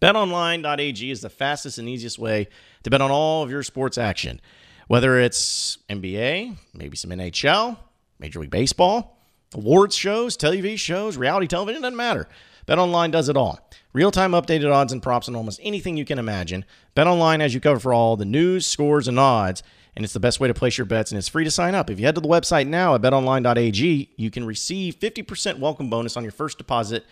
BetOnline.ag 0.00 1.10
is 1.10 1.20
the 1.20 1.30
fastest 1.30 1.78
and 1.78 1.88
easiest 1.88 2.18
way 2.18 2.48
to 2.82 2.90
bet 2.90 3.00
on 3.00 3.10
all 3.10 3.42
of 3.42 3.50
your 3.50 3.62
sports 3.62 3.98
action, 3.98 4.40
whether 4.86 5.18
it's 5.18 5.78
NBA, 5.88 6.56
maybe 6.74 6.96
some 6.96 7.10
NHL, 7.10 7.76
Major 8.18 8.40
League 8.40 8.50
Baseball, 8.50 9.18
awards 9.54 9.96
shows, 9.96 10.36
TV 10.36 10.78
shows, 10.78 11.16
reality 11.16 11.46
television, 11.46 11.82
doesn't 11.82 11.96
matter. 11.96 12.28
BetOnline 12.68 13.10
does 13.10 13.30
it 13.30 13.36
all. 13.36 13.58
Real-time 13.94 14.32
updated 14.32 14.70
odds 14.70 14.92
and 14.92 15.02
props 15.02 15.26
on 15.26 15.34
almost 15.34 15.58
anything 15.62 15.96
you 15.96 16.04
can 16.04 16.18
imagine. 16.18 16.66
BetOnline 16.94 17.40
has 17.40 17.54
you 17.54 17.60
covered 17.60 17.80
for 17.80 17.94
all 17.94 18.14
the 18.14 18.26
news, 18.26 18.66
scores, 18.66 19.08
and 19.08 19.18
odds, 19.18 19.62
and 19.96 20.04
it's 20.04 20.12
the 20.12 20.20
best 20.20 20.38
way 20.38 20.48
to 20.48 20.54
place 20.54 20.76
your 20.76 20.84
bets, 20.84 21.10
and 21.10 21.18
it's 21.18 21.28
free 21.28 21.44
to 21.44 21.50
sign 21.50 21.74
up. 21.74 21.88
If 21.88 21.98
you 21.98 22.04
head 22.04 22.14
to 22.16 22.20
the 22.20 22.28
website 22.28 22.66
now 22.66 22.94
at 22.94 23.00
betonline.ag, 23.00 24.10
you 24.14 24.30
can 24.30 24.44
receive 24.44 25.00
50% 25.00 25.58
welcome 25.58 25.88
bonus 25.88 26.14
on 26.18 26.22
your 26.22 26.32
first 26.32 26.58
deposit 26.58 27.06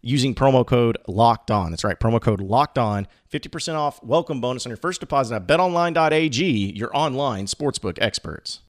using 0.00 0.32
promo 0.32 0.64
code 0.64 0.96
locked 1.08 1.50
on. 1.50 1.70
That's 1.70 1.82
right, 1.82 1.98
promo 1.98 2.20
code 2.20 2.40
locked 2.40 2.78
on. 2.78 3.08
50% 3.32 3.74
off 3.74 4.00
welcome 4.04 4.40
bonus 4.40 4.64
on 4.64 4.70
your 4.70 4.76
first 4.76 5.00
deposit 5.00 5.34
at 5.34 5.46
betonline.ag, 5.48 6.78
your 6.78 6.96
online 6.96 7.46
sportsbook 7.46 7.98
experts. 8.00 8.60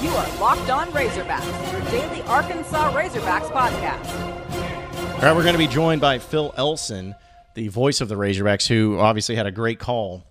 You 0.00 0.10
are 0.10 0.38
Locked 0.38 0.70
On 0.70 0.86
Razorbacks, 0.92 1.72
your 1.72 1.80
daily 1.90 2.22
Arkansas 2.22 2.92
Razorbacks 2.92 3.50
podcast. 3.50 5.14
All 5.14 5.22
right, 5.22 5.34
we're 5.34 5.42
going 5.42 5.54
to 5.54 5.58
be 5.58 5.66
joined 5.66 6.00
by 6.00 6.20
Phil 6.20 6.54
Elson, 6.56 7.16
the 7.56 7.66
voice 7.66 8.00
of 8.00 8.08
the 8.08 8.14
Razorbacks, 8.14 8.68
who 8.68 9.00
obviously 9.00 9.34
had 9.34 9.46
a 9.46 9.50
great 9.50 9.80
call 9.80 10.24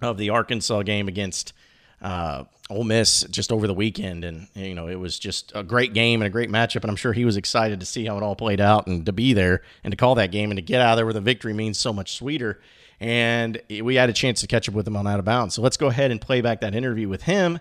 of 0.00 0.16
the 0.16 0.30
Arkansas 0.30 0.80
game 0.82 1.08
against 1.08 1.52
uh, 2.00 2.44
Ole 2.70 2.84
Miss 2.84 3.24
just 3.24 3.52
over 3.52 3.66
the 3.66 3.74
weekend, 3.74 4.24
and 4.24 4.48
you 4.54 4.74
know 4.74 4.88
it 4.88 4.98
was 4.98 5.18
just 5.18 5.52
a 5.54 5.62
great 5.62 5.92
game 5.92 6.22
and 6.22 6.26
a 6.26 6.30
great 6.30 6.48
matchup. 6.48 6.80
And 6.80 6.90
I'm 6.90 6.96
sure 6.96 7.12
he 7.12 7.26
was 7.26 7.36
excited 7.36 7.80
to 7.80 7.86
see 7.86 8.06
how 8.06 8.16
it 8.16 8.22
all 8.22 8.34
played 8.34 8.62
out 8.62 8.86
and 8.86 9.04
to 9.04 9.12
be 9.12 9.34
there 9.34 9.60
and 9.84 9.92
to 9.92 9.96
call 9.96 10.14
that 10.14 10.32
game 10.32 10.50
and 10.50 10.56
to 10.56 10.62
get 10.62 10.80
out 10.80 10.92
of 10.92 10.96
there 10.96 11.06
with 11.06 11.16
a 11.16 11.20
victory 11.20 11.52
means 11.52 11.78
so 11.78 11.92
much 11.92 12.16
sweeter. 12.16 12.60
And 12.98 13.60
we 13.68 13.96
had 13.96 14.08
a 14.08 14.14
chance 14.14 14.40
to 14.40 14.46
catch 14.46 14.70
up 14.70 14.74
with 14.74 14.86
him 14.86 14.96
on 14.96 15.06
out 15.06 15.18
of 15.18 15.26
bounds. 15.26 15.54
So 15.54 15.60
let's 15.60 15.76
go 15.76 15.88
ahead 15.88 16.10
and 16.10 16.18
play 16.18 16.40
back 16.40 16.62
that 16.62 16.74
interview 16.74 17.10
with 17.10 17.24
him, 17.24 17.60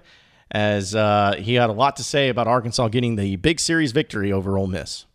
as 0.52 0.96
uh, 0.96 1.36
he 1.38 1.56
had 1.56 1.70
a 1.70 1.74
lot 1.74 1.96
to 1.98 2.04
say 2.04 2.30
about 2.30 2.48
Arkansas 2.48 2.88
getting 2.90 3.16
the 3.16 3.36
big 3.38 3.60
series 3.60 3.92
victory 3.92 4.32
over 4.32 4.58
Ole 4.58 4.68
Miss. 4.68 5.06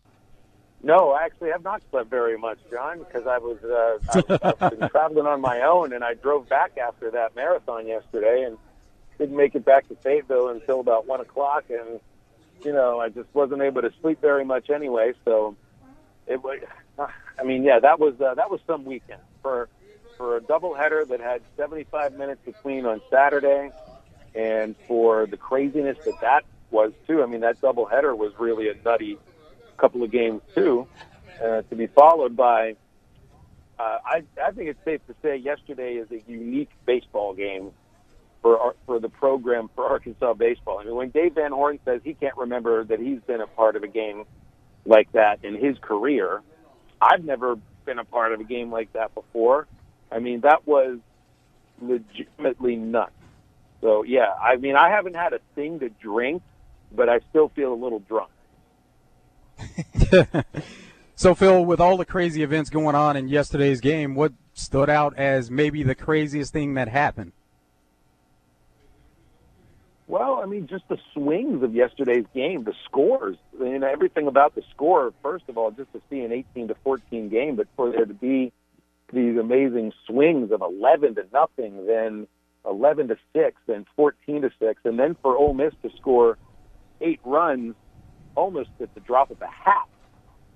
No, 0.83 1.11
I 1.11 1.25
actually 1.25 1.51
have 1.51 1.63
not 1.63 1.83
slept 1.91 2.09
very 2.09 2.37
much, 2.37 2.57
John, 2.71 2.99
because 2.99 3.27
I 3.27 3.37
was 3.37 3.57
uh, 3.63 4.23
I've, 4.29 4.61
I've 4.61 4.79
been 4.79 4.89
traveling 4.89 5.27
on 5.27 5.39
my 5.39 5.61
own, 5.61 5.93
and 5.93 6.03
I 6.03 6.15
drove 6.15 6.49
back 6.49 6.77
after 6.77 7.11
that 7.11 7.35
marathon 7.35 7.85
yesterday, 7.85 8.43
and 8.47 8.57
didn't 9.19 9.37
make 9.37 9.53
it 9.53 9.63
back 9.63 9.87
to 9.89 9.95
Fayetteville 9.95 10.49
until 10.49 10.79
about 10.79 11.05
one 11.05 11.21
o'clock, 11.21 11.65
and 11.69 11.99
you 12.65 12.73
know 12.73 12.99
I 12.99 13.09
just 13.09 13.29
wasn't 13.33 13.61
able 13.61 13.83
to 13.83 13.93
sleep 14.01 14.19
very 14.21 14.43
much 14.43 14.71
anyway. 14.71 15.13
So 15.23 15.55
it 16.25 16.43
was, 16.43 16.59
I 16.99 17.43
mean, 17.43 17.63
yeah, 17.63 17.79
that 17.79 17.99
was 17.99 18.19
uh, 18.19 18.33
that 18.33 18.49
was 18.49 18.59
some 18.65 18.83
weekend 18.83 19.21
for 19.43 19.69
for 20.17 20.37
a 20.37 20.41
doubleheader 20.41 21.07
that 21.07 21.19
had 21.19 21.41
75 21.57 22.13
minutes 22.13 22.41
between 22.43 22.87
on 22.87 23.01
Saturday, 23.09 23.71
and 24.35 24.75
for 24.87 25.25
the 25.25 25.37
craziness 25.37 25.97
that 26.05 26.19
that 26.21 26.45
was 26.69 26.93
too. 27.07 27.21
I 27.21 27.25
mean, 27.25 27.41
that 27.41 27.59
doubleheader 27.61 28.17
was 28.17 28.33
really 28.39 28.69
a 28.69 28.75
nutty 28.83 29.17
couple 29.77 30.03
of 30.03 30.11
games 30.11 30.41
too, 30.55 30.87
uh, 31.43 31.61
to 31.63 31.75
be 31.75 31.87
followed 31.87 32.35
by. 32.35 32.75
Uh, 33.79 33.97
I, 34.05 34.23
I 34.41 34.51
think 34.51 34.69
it's 34.69 34.85
safe 34.85 35.01
to 35.07 35.15
say 35.23 35.37
yesterday 35.37 35.93
is 35.93 36.07
a 36.11 36.21
unique 36.31 36.69
baseball 36.85 37.33
game 37.33 37.71
for 38.41 38.59
our, 38.59 38.75
for 38.85 38.99
the 38.99 39.09
program 39.09 39.69
for 39.75 39.85
Arkansas 39.85 40.33
baseball. 40.33 40.79
I 40.79 40.85
mean, 40.85 40.95
when 40.95 41.09
Dave 41.09 41.33
Van 41.35 41.51
Horn 41.51 41.79
says 41.83 42.01
he 42.03 42.13
can't 42.13 42.37
remember 42.37 42.83
that 42.83 42.99
he's 42.99 43.19
been 43.21 43.41
a 43.41 43.47
part 43.47 43.75
of 43.75 43.83
a 43.83 43.87
game 43.87 44.25
like 44.85 45.11
that 45.13 45.43
in 45.43 45.55
his 45.55 45.77
career, 45.79 46.41
I've 47.01 47.23
never 47.23 47.57
been 47.85 47.99
a 47.99 48.05
part 48.05 48.33
of 48.33 48.39
a 48.39 48.43
game 48.43 48.71
like 48.71 48.93
that 48.93 49.13
before. 49.15 49.67
I 50.11 50.19
mean, 50.19 50.41
that 50.41 50.67
was 50.67 50.99
legitimately 51.81 52.75
nuts. 52.75 53.13
So 53.81 54.03
yeah, 54.03 54.33
I 54.41 54.55
mean, 54.57 54.75
I 54.75 54.89
haven't 54.89 55.15
had 55.15 55.33
a 55.33 55.39
thing 55.55 55.79
to 55.79 55.89
drink, 55.89 56.41
but 56.91 57.09
I 57.09 57.19
still 57.29 57.49
feel 57.49 57.73
a 57.73 57.75
little 57.75 57.99
drunk. 57.99 58.29
so 61.15 61.35
Phil, 61.35 61.65
with 61.65 61.79
all 61.79 61.97
the 61.97 62.05
crazy 62.05 62.43
events 62.43 62.69
going 62.69 62.95
on 62.95 63.17
in 63.17 63.27
yesterday's 63.27 63.81
game, 63.81 64.15
what 64.15 64.33
stood 64.53 64.89
out 64.89 65.17
as 65.17 65.49
maybe 65.49 65.83
the 65.83 65.95
craziest 65.95 66.53
thing 66.53 66.75
that 66.75 66.87
happened? 66.87 67.31
Well, 70.07 70.41
I 70.43 70.45
mean, 70.45 70.67
just 70.67 70.85
the 70.89 70.97
swings 71.13 71.63
of 71.63 71.73
yesterday's 71.73 72.25
game, 72.35 72.65
the 72.65 72.73
scores, 72.83 73.37
I 73.57 73.63
mean, 73.63 73.83
everything 73.83 74.27
about 74.27 74.55
the 74.55 74.63
score. 74.71 75.13
First 75.23 75.45
of 75.47 75.57
all, 75.57 75.71
just 75.71 75.93
to 75.93 76.01
see 76.09 76.19
an 76.19 76.33
18 76.33 76.67
to 76.67 76.75
14 76.83 77.29
game, 77.29 77.55
but 77.55 77.67
for 77.77 77.91
there 77.91 78.05
to 78.05 78.13
be 78.13 78.51
these 79.13 79.37
amazing 79.37 79.93
swings 80.05 80.51
of 80.51 80.61
11 80.61 81.15
to 81.15 81.25
nothing, 81.31 81.85
then 81.87 82.27
11 82.65 83.09
to 83.09 83.17
six, 83.33 83.59
then 83.67 83.85
14 83.95 84.43
to 84.43 84.51
six, 84.59 84.81
and 84.83 84.99
then 84.99 85.15
for 85.21 85.37
Ole 85.37 85.53
Miss 85.53 85.73
to 85.83 85.89
score 85.97 86.37
eight 86.99 87.19
runs 87.23 87.75
almost 88.35 88.69
at 88.79 88.93
the 88.93 88.99
drop 89.01 89.31
of 89.31 89.41
a 89.41 89.47
hat. 89.47 89.87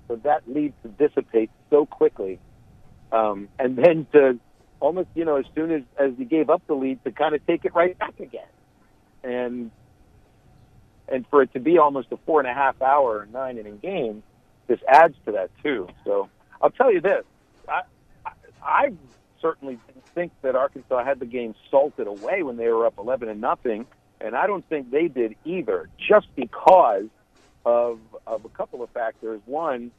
So 0.07 0.17
that 0.17 0.43
lead 0.47 0.73
to 0.83 0.89
dissipate 0.89 1.49
so 1.69 1.85
quickly, 1.85 2.39
um, 3.11 3.49
and 3.57 3.75
then 3.75 4.05
to 4.13 4.39
almost, 4.79 5.09
you 5.15 5.25
know, 5.25 5.37
as 5.37 5.45
soon 5.55 5.71
as 5.71 5.81
as 5.97 6.11
he 6.17 6.25
gave 6.25 6.49
up 6.49 6.61
the 6.67 6.75
lead, 6.75 7.03
to 7.05 7.11
kind 7.11 7.33
of 7.33 7.45
take 7.47 7.65
it 7.65 7.73
right 7.73 7.97
back 7.97 8.19
again 8.19 8.45
and 9.25 9.71
and 11.07 11.25
for 11.29 11.41
it 11.41 11.53
to 11.53 11.59
be 11.59 11.77
almost 11.77 12.07
a 12.11 12.17
four 12.25 12.39
and 12.39 12.49
a 12.49 12.53
half 12.53 12.81
hour 12.81 13.27
nine 13.31 13.57
inning 13.57 13.77
game, 13.77 14.23
this 14.67 14.79
adds 14.87 15.15
to 15.25 15.33
that 15.33 15.49
too. 15.61 15.87
So 16.03 16.29
I'll 16.61 16.71
tell 16.71 16.91
you 16.91 17.01
this: 17.01 17.23
I, 17.67 17.81
I, 18.25 18.31
I 18.63 18.91
certainly 19.45 19.77
didn't 19.87 20.03
think 20.15 20.31
that 20.41 20.55
Arkansas 20.55 21.03
had 21.03 21.19
the 21.19 21.25
game 21.25 21.53
salted 21.69 22.07
away 22.07 22.41
when 22.43 22.57
they 22.57 22.67
were 22.67 22.85
up 22.85 22.97
eleven 22.97 23.29
and 23.29 23.41
nothing, 23.41 23.85
and 24.19 24.35
I 24.35 24.47
don't 24.47 24.67
think 24.67 24.89
they 24.91 25.07
did 25.07 25.35
either. 25.45 25.89
Just 25.97 26.27
because 26.35 27.05
of 27.65 27.99
of 28.25 28.45
a 28.45 28.49
couple 28.49 28.81
of 28.83 28.89
factors. 28.91 29.41
One, 29.45 29.91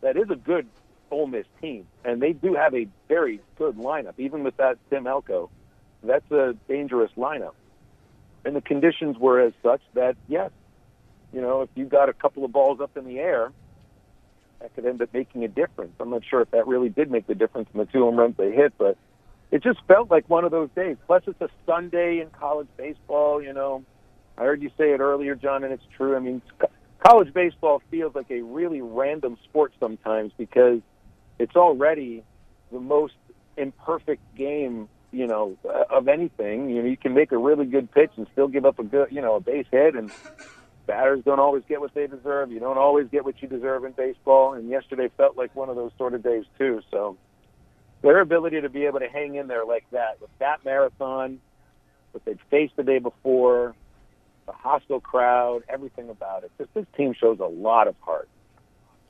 that 0.00 0.16
is 0.16 0.30
a 0.30 0.36
good 0.36 0.66
Ole 1.10 1.26
Miss 1.26 1.46
team, 1.60 1.86
and 2.04 2.22
they 2.22 2.32
do 2.32 2.54
have 2.54 2.74
a 2.74 2.86
very 3.08 3.40
good 3.56 3.76
lineup, 3.76 4.14
even 4.18 4.44
with 4.44 4.56
that 4.58 4.78
Tim 4.90 5.06
Elko. 5.06 5.50
That's 6.02 6.30
a 6.30 6.54
dangerous 6.68 7.10
lineup 7.16 7.54
and 8.44 8.56
the 8.56 8.60
conditions 8.60 9.18
were 9.18 9.40
as 9.40 9.52
such 9.62 9.82
that 9.94 10.16
yes, 10.26 10.50
you 11.32 11.40
know, 11.40 11.62
if 11.62 11.68
you 11.74 11.84
got 11.84 12.08
a 12.08 12.12
couple 12.12 12.44
of 12.44 12.52
balls 12.52 12.80
up 12.80 12.96
in 12.96 13.04
the 13.04 13.18
air, 13.18 13.52
that 14.60 14.74
could 14.74 14.86
end 14.86 15.00
up 15.02 15.12
making 15.12 15.44
a 15.44 15.48
difference. 15.48 15.92
I'm 16.00 16.10
not 16.10 16.22
sure 16.28 16.40
if 16.40 16.50
that 16.50 16.66
really 16.66 16.88
did 16.88 17.10
make 17.10 17.26
the 17.26 17.34
difference 17.34 17.68
in 17.72 17.78
the 17.78 17.86
two 17.86 18.00
home 18.00 18.16
runs 18.16 18.36
they 18.36 18.52
hit, 18.52 18.72
but 18.78 18.96
it 19.50 19.62
just 19.62 19.80
felt 19.86 20.10
like 20.10 20.28
one 20.28 20.44
of 20.44 20.50
those 20.50 20.70
days. 20.74 20.96
Plus, 21.06 21.22
it's 21.26 21.40
a 21.40 21.48
Sunday 21.66 22.20
in 22.20 22.30
college 22.30 22.68
baseball. 22.76 23.42
You 23.42 23.52
know, 23.52 23.84
I 24.36 24.42
heard 24.42 24.62
you 24.62 24.70
say 24.76 24.92
it 24.92 25.00
earlier, 25.00 25.34
John, 25.34 25.64
and 25.64 25.72
it's 25.72 25.86
true. 25.96 26.16
I 26.16 26.18
mean, 26.18 26.42
college 27.06 27.32
baseball 27.32 27.82
feels 27.90 28.14
like 28.14 28.30
a 28.30 28.42
really 28.42 28.80
random 28.80 29.38
sport 29.44 29.72
sometimes 29.80 30.32
because 30.36 30.80
it's 31.38 31.56
already 31.56 32.24
the 32.72 32.80
most 32.80 33.14
imperfect 33.56 34.22
game 34.36 34.88
you 35.10 35.26
know, 35.26 35.56
uh, 35.64 35.84
of 35.90 36.08
anything. 36.08 36.70
You 36.70 36.82
know, 36.82 36.88
you 36.88 36.96
can 36.96 37.14
make 37.14 37.32
a 37.32 37.38
really 37.38 37.66
good 37.66 37.90
pitch 37.90 38.10
and 38.16 38.26
still 38.32 38.48
give 38.48 38.64
up 38.64 38.78
a 38.78 38.84
good, 38.84 39.08
you 39.10 39.20
know, 39.20 39.36
a 39.36 39.40
base 39.40 39.66
hit, 39.70 39.94
and 39.94 40.10
batters 40.88 41.22
don't 41.24 41.38
always 41.38 41.62
get 41.68 41.80
what 41.80 41.94
they 41.94 42.08
deserve. 42.08 42.50
You 42.50 42.58
don't 42.58 42.78
always 42.78 43.06
get 43.12 43.24
what 43.24 43.40
you 43.40 43.46
deserve 43.46 43.84
in 43.84 43.92
baseball. 43.92 44.54
And 44.54 44.68
yesterday 44.68 45.08
felt 45.16 45.36
like 45.36 45.54
one 45.54 45.68
of 45.68 45.76
those 45.76 45.92
sort 45.96 46.14
of 46.14 46.24
days 46.24 46.44
too. 46.58 46.80
So 46.90 47.16
their 48.02 48.20
ability 48.20 48.62
to 48.62 48.68
be 48.68 48.86
able 48.86 48.98
to 48.98 49.08
hang 49.08 49.36
in 49.36 49.46
there 49.46 49.64
like 49.64 49.84
that 49.92 50.20
with 50.20 50.30
that 50.40 50.64
marathon, 50.64 51.40
what 52.10 52.24
they'd 52.24 52.40
faced 52.50 52.74
the 52.76 52.82
day 52.82 52.98
before, 52.98 53.76
the 54.46 54.52
hostile 54.52 55.00
crowd, 55.00 55.62
everything 55.68 56.08
about 56.08 56.42
it. 56.42 56.50
Just 56.58 56.72
this 56.74 56.86
team 56.96 57.14
shows 57.14 57.38
a 57.38 57.44
lot 57.44 57.86
of 57.86 57.94
heart. 58.00 58.28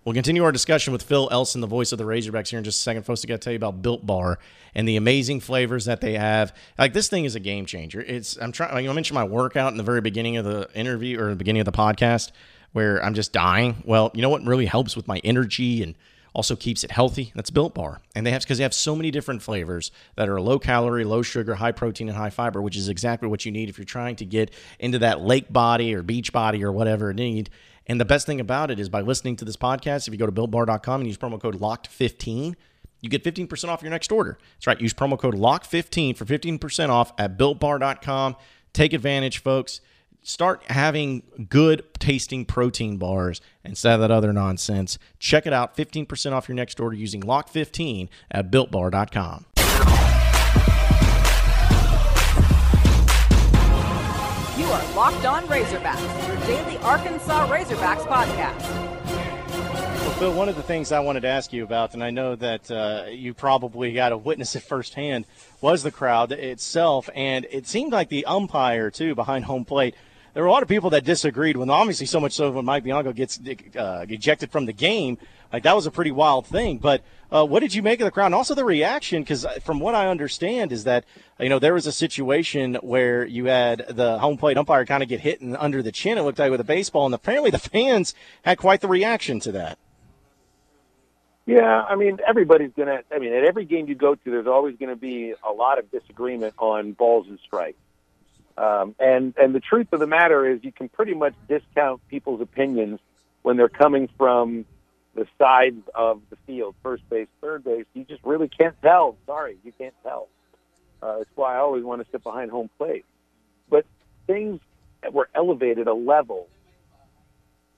We'll 0.08 0.14
continue 0.14 0.42
our 0.42 0.52
discussion 0.52 0.94
with 0.94 1.02
Phil 1.02 1.28
Elson, 1.30 1.60
the 1.60 1.66
voice 1.66 1.92
of 1.92 1.98
the 1.98 2.04
Razorbacks, 2.04 2.48
here 2.48 2.56
in 2.56 2.64
just 2.64 2.80
a 2.80 2.82
second. 2.82 3.02
Folks, 3.02 3.22
I 3.22 3.28
got 3.28 3.34
to 3.34 3.38
tell 3.40 3.52
you 3.52 3.58
about 3.58 3.82
Built 3.82 4.06
Bar 4.06 4.38
and 4.74 4.88
the 4.88 4.96
amazing 4.96 5.40
flavors 5.40 5.84
that 5.84 6.00
they 6.00 6.14
have. 6.14 6.56
Like 6.78 6.94
this 6.94 7.10
thing 7.10 7.26
is 7.26 7.34
a 7.34 7.40
game 7.40 7.66
changer. 7.66 8.00
It's 8.00 8.34
I'm 8.38 8.50
trying. 8.50 8.88
I 8.88 8.92
mentioned 8.94 9.16
my 9.16 9.24
workout 9.24 9.70
in 9.70 9.76
the 9.76 9.82
very 9.82 10.00
beginning 10.00 10.38
of 10.38 10.46
the 10.46 10.66
interview 10.74 11.20
or 11.20 11.28
the 11.28 11.36
beginning 11.36 11.60
of 11.60 11.66
the 11.66 11.72
podcast, 11.72 12.30
where 12.72 13.04
I'm 13.04 13.12
just 13.12 13.34
dying. 13.34 13.82
Well, 13.84 14.10
you 14.14 14.22
know 14.22 14.30
what 14.30 14.42
really 14.44 14.64
helps 14.64 14.96
with 14.96 15.06
my 15.06 15.18
energy 15.24 15.82
and 15.82 15.94
also 16.34 16.56
keeps 16.56 16.84
it 16.84 16.90
healthy. 16.90 17.30
That's 17.34 17.50
Built 17.50 17.74
Bar. 17.74 18.00
And 18.14 18.26
they 18.26 18.30
have 18.30 18.40
because 18.40 18.56
they 18.56 18.64
have 18.64 18.72
so 18.72 18.96
many 18.96 19.10
different 19.10 19.42
flavors 19.42 19.90
that 20.16 20.30
are 20.30 20.40
low 20.40 20.58
calorie, 20.58 21.04
low 21.04 21.20
sugar, 21.20 21.56
high 21.56 21.72
protein, 21.72 22.08
and 22.08 22.16
high 22.16 22.30
fiber, 22.30 22.62
which 22.62 22.78
is 22.78 22.88
exactly 22.88 23.28
what 23.28 23.44
you 23.44 23.52
need 23.52 23.68
if 23.68 23.76
you're 23.76 23.84
trying 23.84 24.16
to 24.16 24.24
get 24.24 24.54
into 24.78 25.00
that 25.00 25.20
lake 25.20 25.52
body 25.52 25.94
or 25.94 26.02
beach 26.02 26.32
body 26.32 26.64
or 26.64 26.72
whatever 26.72 27.08
you 27.08 27.14
need. 27.14 27.50
And 27.88 28.00
the 28.00 28.04
best 28.04 28.26
thing 28.26 28.40
about 28.40 28.70
it 28.70 28.78
is 28.78 28.88
by 28.88 29.00
listening 29.00 29.36
to 29.36 29.44
this 29.44 29.56
podcast, 29.56 30.06
if 30.06 30.14
you 30.14 30.18
go 30.18 30.26
to 30.26 30.32
builtbar.com 30.32 31.00
and 31.00 31.06
use 31.06 31.16
promo 31.16 31.40
code 31.40 31.58
LOCKED15, 31.58 32.54
you 33.00 33.08
get 33.08 33.24
15% 33.24 33.68
off 33.68 33.82
your 33.82 33.90
next 33.90 34.12
order. 34.12 34.38
That's 34.56 34.66
right. 34.66 34.80
Use 34.80 34.92
promo 34.92 35.18
code 35.18 35.34
LOCK15 35.34 36.16
for 36.16 36.24
15% 36.24 36.88
off 36.90 37.12
at 37.18 37.38
builtbar.com. 37.38 38.36
Take 38.72 38.92
advantage, 38.92 39.38
folks 39.38 39.80
start 40.28 40.62
having 40.66 41.22
good 41.48 41.82
tasting 41.98 42.44
protein 42.44 42.98
bars 42.98 43.40
instead 43.64 43.94
of 43.94 44.00
that 44.00 44.10
other 44.10 44.32
nonsense. 44.32 44.98
Check 45.18 45.46
it 45.46 45.52
out. 45.52 45.76
15% 45.76 46.32
off 46.32 46.48
your 46.48 46.54
next 46.54 46.78
order 46.80 46.96
using 46.96 47.22
LOCK15 47.22 48.08
at 48.30 48.50
BuiltBar.com. 48.50 49.46
Locked 54.94 55.24
On 55.24 55.44
Razorbacks, 55.46 56.28
your 56.28 56.36
daily 56.46 56.78
Arkansas 56.78 57.48
Razorbacks 57.48 58.06
podcast. 58.06 58.60
Well, 60.00 60.10
Phil, 60.12 60.32
one 60.32 60.48
of 60.48 60.56
the 60.56 60.62
things 60.62 60.92
I 60.92 61.00
wanted 61.00 61.20
to 61.20 61.28
ask 61.28 61.52
you 61.52 61.64
about, 61.64 61.94
and 61.94 62.02
I 62.02 62.10
know 62.10 62.34
that 62.36 62.70
uh, 62.70 63.04
you 63.10 63.34
probably 63.34 63.92
got 63.92 64.08
to 64.10 64.16
witness 64.16 64.56
it 64.56 64.62
firsthand, 64.62 65.26
was 65.60 65.82
the 65.82 65.90
crowd 65.90 66.32
itself. 66.32 67.08
And 67.14 67.46
it 67.50 67.66
seemed 67.66 67.92
like 67.92 68.08
the 68.08 68.24
umpire, 68.26 68.90
too, 68.90 69.14
behind 69.14 69.44
home 69.44 69.64
plate– 69.64 69.94
there 70.38 70.44
were 70.44 70.48
a 70.48 70.52
lot 70.52 70.62
of 70.62 70.68
people 70.68 70.90
that 70.90 71.04
disagreed. 71.04 71.56
When 71.56 71.68
obviously 71.68 72.06
so 72.06 72.20
much 72.20 72.32
so 72.32 72.52
when 72.52 72.64
Mike 72.64 72.84
Bianco 72.84 73.12
gets 73.12 73.40
uh, 73.76 74.06
ejected 74.08 74.52
from 74.52 74.66
the 74.66 74.72
game, 74.72 75.18
like 75.52 75.64
that 75.64 75.74
was 75.74 75.86
a 75.86 75.90
pretty 75.90 76.12
wild 76.12 76.46
thing. 76.46 76.78
But 76.78 77.02
uh, 77.30 77.44
what 77.44 77.60
did 77.60 77.74
you 77.74 77.82
make 77.82 78.00
of 78.00 78.04
the 78.04 78.10
crowd? 78.10 78.26
And 78.26 78.34
also 78.34 78.54
the 78.54 78.64
reaction, 78.64 79.22
because 79.22 79.44
uh, 79.44 79.58
from 79.62 79.80
what 79.80 79.94
I 79.94 80.08
understand 80.08 80.72
is 80.72 80.84
that 80.84 81.04
you 81.38 81.48
know 81.48 81.58
there 81.58 81.74
was 81.74 81.86
a 81.86 81.92
situation 81.92 82.74
where 82.76 83.24
you 83.24 83.46
had 83.46 83.84
the 83.88 84.18
home 84.18 84.38
plate 84.38 84.56
umpire 84.56 84.86
kind 84.86 85.02
of 85.02 85.08
get 85.08 85.20
hit 85.20 85.40
in, 85.40 85.54
under 85.56 85.82
the 85.82 85.92
chin. 85.92 86.18
It 86.18 86.22
looked 86.22 86.38
like 86.38 86.50
with 86.50 86.60
a 86.60 86.64
baseball, 86.64 87.06
and 87.06 87.14
apparently 87.14 87.50
the 87.50 87.58
fans 87.58 88.14
had 88.42 88.58
quite 88.58 88.80
the 88.80 88.88
reaction 88.88 89.40
to 89.40 89.52
that. 89.52 89.78
Yeah, 91.44 91.82
I 91.82 91.96
mean 91.96 92.18
everybody's 92.26 92.72
gonna. 92.76 93.00
I 93.12 93.18
mean, 93.18 93.32
at 93.32 93.44
every 93.44 93.64
game 93.64 93.88
you 93.88 93.94
go 93.94 94.14
to, 94.14 94.30
there's 94.30 94.46
always 94.46 94.76
going 94.76 94.90
to 94.90 95.00
be 95.00 95.34
a 95.46 95.52
lot 95.52 95.78
of 95.78 95.90
disagreement 95.90 96.54
on 96.58 96.92
balls 96.92 97.26
and 97.28 97.38
strikes. 97.40 97.78
Um, 98.56 98.94
and 98.98 99.34
and 99.38 99.54
the 99.54 99.60
truth 99.60 99.92
of 99.92 100.00
the 100.00 100.06
matter 100.06 100.46
is, 100.46 100.64
you 100.64 100.72
can 100.72 100.88
pretty 100.88 101.14
much 101.14 101.34
discount 101.48 102.06
people's 102.08 102.40
opinions 102.40 103.00
when 103.42 103.56
they're 103.56 103.68
coming 103.68 104.08
from 104.18 104.66
the 105.18 105.26
sides 105.36 105.82
of 105.96 106.22
the 106.30 106.36
field, 106.46 106.76
first 106.82 107.08
base, 107.10 107.26
third 107.40 107.64
base. 107.64 107.86
You 107.92 108.04
just 108.04 108.22
really 108.24 108.48
can't 108.48 108.76
tell. 108.82 109.16
Sorry, 109.26 109.58
you 109.64 109.72
can't 109.76 109.94
tell. 110.04 110.28
Uh, 111.02 111.18
that's 111.18 111.30
why 111.34 111.56
I 111.56 111.58
always 111.58 111.82
want 111.82 112.04
to 112.04 112.10
sit 112.12 112.22
behind 112.22 112.52
home 112.52 112.70
plate. 112.78 113.04
But 113.68 113.84
things 114.26 114.60
were 115.12 115.28
elevated 115.34 115.88
a 115.88 115.94
level 115.94 116.48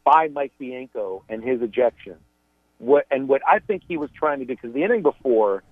by 0.05 0.29
Mike 0.29 0.53
Bianco 0.59 1.25
and 1.29 1.43
his 1.43 1.63
ejection. 1.63 2.17
What 2.79 3.07
and 3.11 3.27
what 3.27 3.43
I 3.47 3.59
think 3.59 3.83
he 3.89 3.97
was 3.97 4.11
trying 4.15 4.41
to 4.41 4.45
do 4.45 4.55
because 4.55 4.73
the 4.73 4.83
inning 4.85 5.03
before 5.03 5.63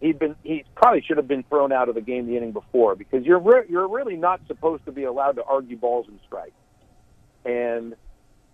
he'd 0.00 0.18
been 0.18 0.36
he 0.42 0.64
probably 0.74 1.02
should 1.02 1.16
have 1.16 1.28
been 1.28 1.44
thrown 1.44 1.72
out 1.72 1.88
of 1.88 1.94
the 1.94 2.02
game 2.02 2.26
the 2.26 2.36
inning 2.36 2.52
before 2.52 2.94
because 2.94 3.24
you're 3.24 3.38
re- 3.38 3.64
you're 3.68 3.88
really 3.88 4.16
not 4.16 4.40
supposed 4.46 4.84
to 4.86 4.92
be 4.92 5.04
allowed 5.04 5.36
to 5.36 5.44
argue 5.44 5.76
balls 5.76 6.06
and 6.08 6.18
strikes. 6.26 6.52
And 7.44 7.96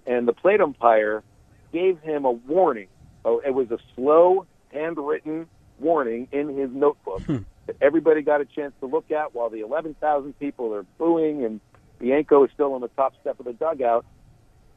and 0.06 0.28
the 0.28 0.32
plate 0.32 0.60
umpire 0.60 1.24
gave 1.72 2.00
him 2.00 2.24
a 2.24 2.32
warning. 2.32 2.88
Oh, 3.24 3.40
it 3.44 3.52
was 3.54 3.70
a 3.70 3.78
slow 3.94 4.46
handwritten 4.72 5.46
warning 5.78 6.28
in 6.32 6.56
his 6.56 6.70
notebook 6.70 7.22
hmm. 7.22 7.38
that 7.66 7.76
everybody 7.80 8.22
got 8.22 8.40
a 8.40 8.44
chance 8.44 8.72
to 8.80 8.86
look 8.86 9.10
at 9.10 9.34
while 9.34 9.50
the 9.50 9.60
11,000 9.60 10.38
people 10.38 10.74
are 10.74 10.84
booing 10.98 11.44
and 11.44 11.60
Bianco 11.98 12.44
is 12.44 12.50
still 12.54 12.74
on 12.74 12.80
the 12.80 12.88
top 12.88 13.14
step 13.20 13.38
of 13.40 13.46
the 13.46 13.52
dugout, 13.52 14.04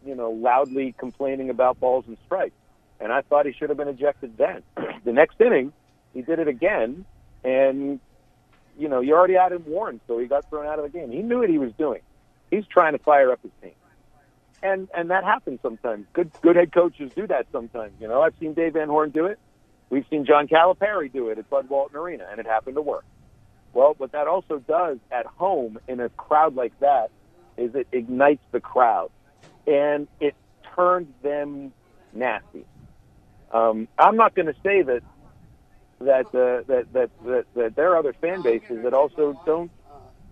you 0.05 0.15
know, 0.15 0.31
loudly 0.31 0.93
complaining 0.97 1.49
about 1.49 1.79
balls 1.79 2.05
and 2.07 2.17
strikes. 2.25 2.55
And 2.99 3.11
I 3.11 3.21
thought 3.21 3.45
he 3.45 3.53
should 3.53 3.69
have 3.69 3.77
been 3.77 3.87
ejected 3.87 4.37
then. 4.37 4.63
the 5.05 5.13
next 5.13 5.39
inning, 5.41 5.73
he 6.13 6.21
did 6.21 6.39
it 6.39 6.47
again, 6.47 7.05
and 7.43 7.99
you 8.77 8.87
know 8.87 9.01
you 9.01 9.15
already 9.15 9.33
had 9.33 9.51
him 9.51 9.63
warned, 9.65 10.01
so 10.07 10.17
he 10.19 10.27
got 10.27 10.49
thrown 10.49 10.65
out 10.65 10.79
of 10.79 10.83
the 10.83 10.97
game. 10.97 11.11
He 11.11 11.21
knew 11.21 11.39
what 11.39 11.49
he 11.49 11.57
was 11.57 11.71
doing. 11.73 12.01
He's 12.49 12.65
trying 12.67 12.93
to 12.93 12.99
fire 12.99 13.31
up 13.31 13.39
his 13.41 13.51
team, 13.61 13.71
and 14.63 14.87
and 14.95 15.09
that 15.09 15.23
happens 15.23 15.59
sometimes. 15.61 16.05
Good 16.13 16.31
good 16.41 16.55
head 16.55 16.71
coaches 16.71 17.11
do 17.15 17.27
that 17.27 17.47
sometimes. 17.51 17.93
You 17.99 18.07
know, 18.07 18.21
I've 18.21 18.33
seen 18.39 18.53
Dave 18.53 18.73
Van 18.73 18.87
Horn 18.87 19.09
do 19.11 19.25
it. 19.25 19.39
We've 19.89 20.05
seen 20.09 20.25
John 20.25 20.47
Calipari 20.47 21.11
do 21.11 21.29
it 21.29 21.37
at 21.37 21.49
Bud 21.49 21.69
Walton 21.69 21.97
Arena, 21.97 22.27
and 22.29 22.39
it 22.39 22.45
happened 22.45 22.75
to 22.75 22.81
work. 22.81 23.03
Well, 23.73 23.93
what 23.97 24.11
that 24.13 24.27
also 24.27 24.59
does 24.59 24.97
at 25.11 25.25
home 25.25 25.79
in 25.87 25.99
a 25.99 26.09
crowd 26.09 26.55
like 26.55 26.77
that 26.79 27.11
is 27.57 27.75
it 27.75 27.87
ignites 27.91 28.43
the 28.51 28.59
crowd, 28.59 29.11
and 29.67 30.07
it 30.19 30.35
turns 30.75 31.07
them 31.21 31.73
nasty. 32.13 32.65
Um, 33.51 33.87
I'm 33.97 34.15
not 34.15 34.33
going 34.33 34.47
to 34.47 34.55
say 34.63 34.81
that 34.81 35.03
that, 35.99 36.25
uh, 36.27 36.63
that, 36.67 36.87
that, 36.93 37.09
that, 37.25 37.45
that 37.55 37.75
there 37.75 37.91
are 37.91 37.97
other 37.97 38.13
fan 38.13 38.41
bases 38.41 38.83
that 38.83 38.93
also 38.93 39.39
don't 39.45 39.71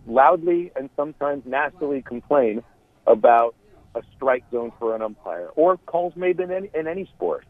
loudly 0.08 0.72
and 0.76 0.90
sometimes 0.96 1.44
nastily 1.46 2.02
complain 2.02 2.64
about 3.06 3.56
a 3.96 4.02
strike 4.16 4.44
zone 4.52 4.72
for 4.80 4.96
an 4.96 5.02
umpire 5.02 5.50
or 5.56 5.78
calls 5.78 6.16
made 6.16 6.40
in 6.40 6.52
any, 6.52 6.70
in 6.74 6.88
any 6.88 7.06
sport. 7.06 7.46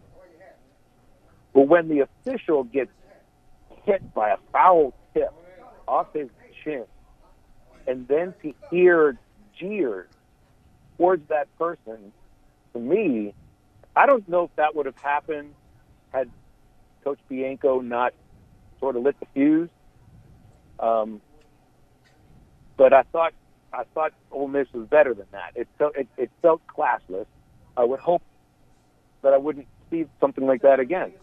But 1.54 1.68
when 1.68 1.88
the 1.90 2.02
official 2.02 2.64
gets 2.64 2.92
hit 3.84 4.14
by 4.14 4.30
a 4.30 4.38
foul 4.52 4.94
tip 5.14 5.34
off 5.88 6.08
his 6.14 6.30
chin, 6.64 6.86
and 7.88 8.08
then 8.08 8.34
to 8.44 8.54
hear 8.70 9.18
jeers 9.58 10.08
towards 10.98 11.28
that 11.30 11.48
person, 11.58 12.12
to 12.74 12.80
me, 12.80 13.34
I 13.96 14.06
don't 14.06 14.28
know 14.30 14.44
if 14.44 14.56
that 14.56 14.76
would 14.76 14.86
have 14.86 14.98
happened 14.98 15.54
had 16.12 16.30
Coach 17.04 17.20
Bianco 17.28 17.82
not 17.82 18.14
sort 18.80 18.96
of 18.96 19.04
lit 19.04 19.20
the 19.20 19.26
fuse. 19.34 19.70
Um, 20.80 21.22
but 22.78 22.94
I 22.94 23.04
thought 23.04 23.34
I 23.74 23.84
thought 23.94 24.14
Ole 24.32 24.48
Miss 24.48 24.68
was 24.74 24.88
better 24.88 25.14
than 25.14 25.28
that. 25.32 25.52
It 25.56 25.68
felt 25.78 25.96
it, 25.96 26.08
it 26.18 26.32
felt 26.42 26.62
classless. 26.68 27.26
I 27.78 27.84
would 27.84 28.00
hope 28.00 28.24
that 29.22 29.34
I 29.34 29.38
wouldn't 29.38 29.68
see 29.90 30.06
something 30.20 30.46
like 30.46 30.62
that 30.64 30.80
again. 30.80 31.14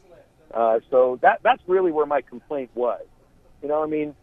Uh, 0.53 0.81
so 0.91 1.19
that 1.23 1.41
that's 1.43 1.63
really 1.67 1.93
where 1.93 2.07
my 2.07 2.21
complaint 2.21 2.71
was. 2.75 3.05
You 3.63 3.69
know, 3.69 3.83
I 3.83 3.87
mean, 3.87 4.15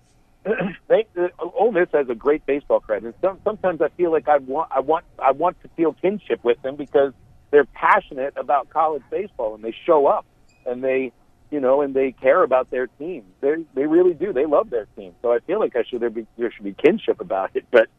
they, 0.87 1.05
uh, 1.17 1.27
Ole 1.39 1.71
Miss 1.71 1.89
has 1.93 2.09
a 2.09 2.15
great 2.15 2.45
baseball 2.45 2.79
crowd, 2.79 3.03
and 3.03 3.13
some, 3.21 3.39
sometimes 3.43 3.81
I 3.81 3.89
feel 3.89 4.11
like 4.11 4.27
I 4.27 4.37
want 4.37 4.71
I 4.71 4.79
want 4.79 5.05
I 5.19 5.31
want 5.31 5.61
to 5.63 5.69
feel 5.69 5.93
kinship 5.93 6.43
with 6.43 6.61
them 6.61 6.75
because 6.75 7.13
they're 7.51 7.65
passionate 7.65 8.33
about 8.37 8.69
college 8.69 9.03
baseball 9.11 9.53
and 9.55 9.63
they 9.63 9.75
show 9.85 10.07
up 10.07 10.25
and 10.65 10.83
they 10.83 11.11
you 11.53 11.59
know, 11.59 11.81
and 11.81 11.93
they 11.93 12.11
care 12.13 12.41
about 12.41 12.71
their 12.71 12.87
team. 12.87 13.25
They 13.39 13.63
they 13.75 13.85
really 13.85 14.15
do. 14.15 14.33
They 14.33 14.47
love 14.47 14.71
their 14.71 14.87
team. 14.97 15.13
So 15.21 15.31
I 15.31 15.37
feel 15.39 15.59
like 15.59 15.75
I 15.75 15.83
should 15.83 16.01
there 16.01 16.09
be 16.09 16.25
there 16.35 16.51
should 16.51 16.63
be 16.63 16.73
kinship 16.73 17.21
about 17.21 17.51
it, 17.53 17.65
but 17.69 17.89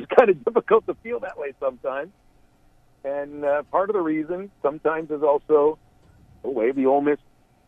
it's 0.00 0.12
kind 0.16 0.30
of 0.30 0.44
difficult 0.44 0.86
to 0.86 0.94
feel 1.02 1.20
that 1.20 1.38
way 1.38 1.52
sometimes. 1.60 2.10
And 3.04 3.44
uh, 3.44 3.62
part 3.64 3.90
of 3.90 3.94
the 3.94 4.00
reason 4.00 4.50
sometimes 4.62 5.10
is 5.10 5.22
also 5.22 5.78
the 6.42 6.50
way 6.50 6.72
the 6.72 6.86
Ole 6.86 7.00
Miss 7.00 7.18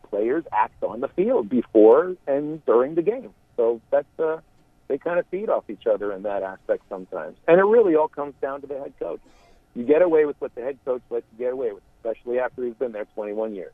players 0.09 0.43
act 0.51 0.83
on 0.83 0.99
the 0.99 1.07
field 1.09 1.49
before 1.49 2.15
and 2.27 2.63
during 2.65 2.95
the 2.95 3.01
game. 3.01 3.31
So 3.57 3.81
that's 3.91 4.19
uh, 4.19 4.39
they 4.87 4.97
kind 4.97 5.19
of 5.19 5.25
feed 5.27 5.49
off 5.49 5.69
each 5.69 5.87
other 5.87 6.11
in 6.11 6.23
that 6.23 6.43
aspect 6.43 6.83
sometimes. 6.89 7.37
And 7.47 7.59
it 7.59 7.63
really 7.63 7.95
all 7.95 8.07
comes 8.07 8.33
down 8.41 8.61
to 8.61 8.67
the 8.67 8.79
head 8.79 8.93
coach. 8.99 9.21
You 9.75 9.83
get 9.83 10.01
away 10.01 10.25
with 10.25 10.39
what 10.39 10.53
the 10.53 10.61
head 10.61 10.77
coach 10.85 11.01
lets 11.09 11.25
you 11.31 11.45
get 11.45 11.53
away 11.53 11.71
with, 11.71 11.83
especially 11.97 12.39
after 12.39 12.63
he's 12.63 12.75
been 12.75 12.91
there 12.91 13.05
21 13.15 13.55
years. 13.55 13.73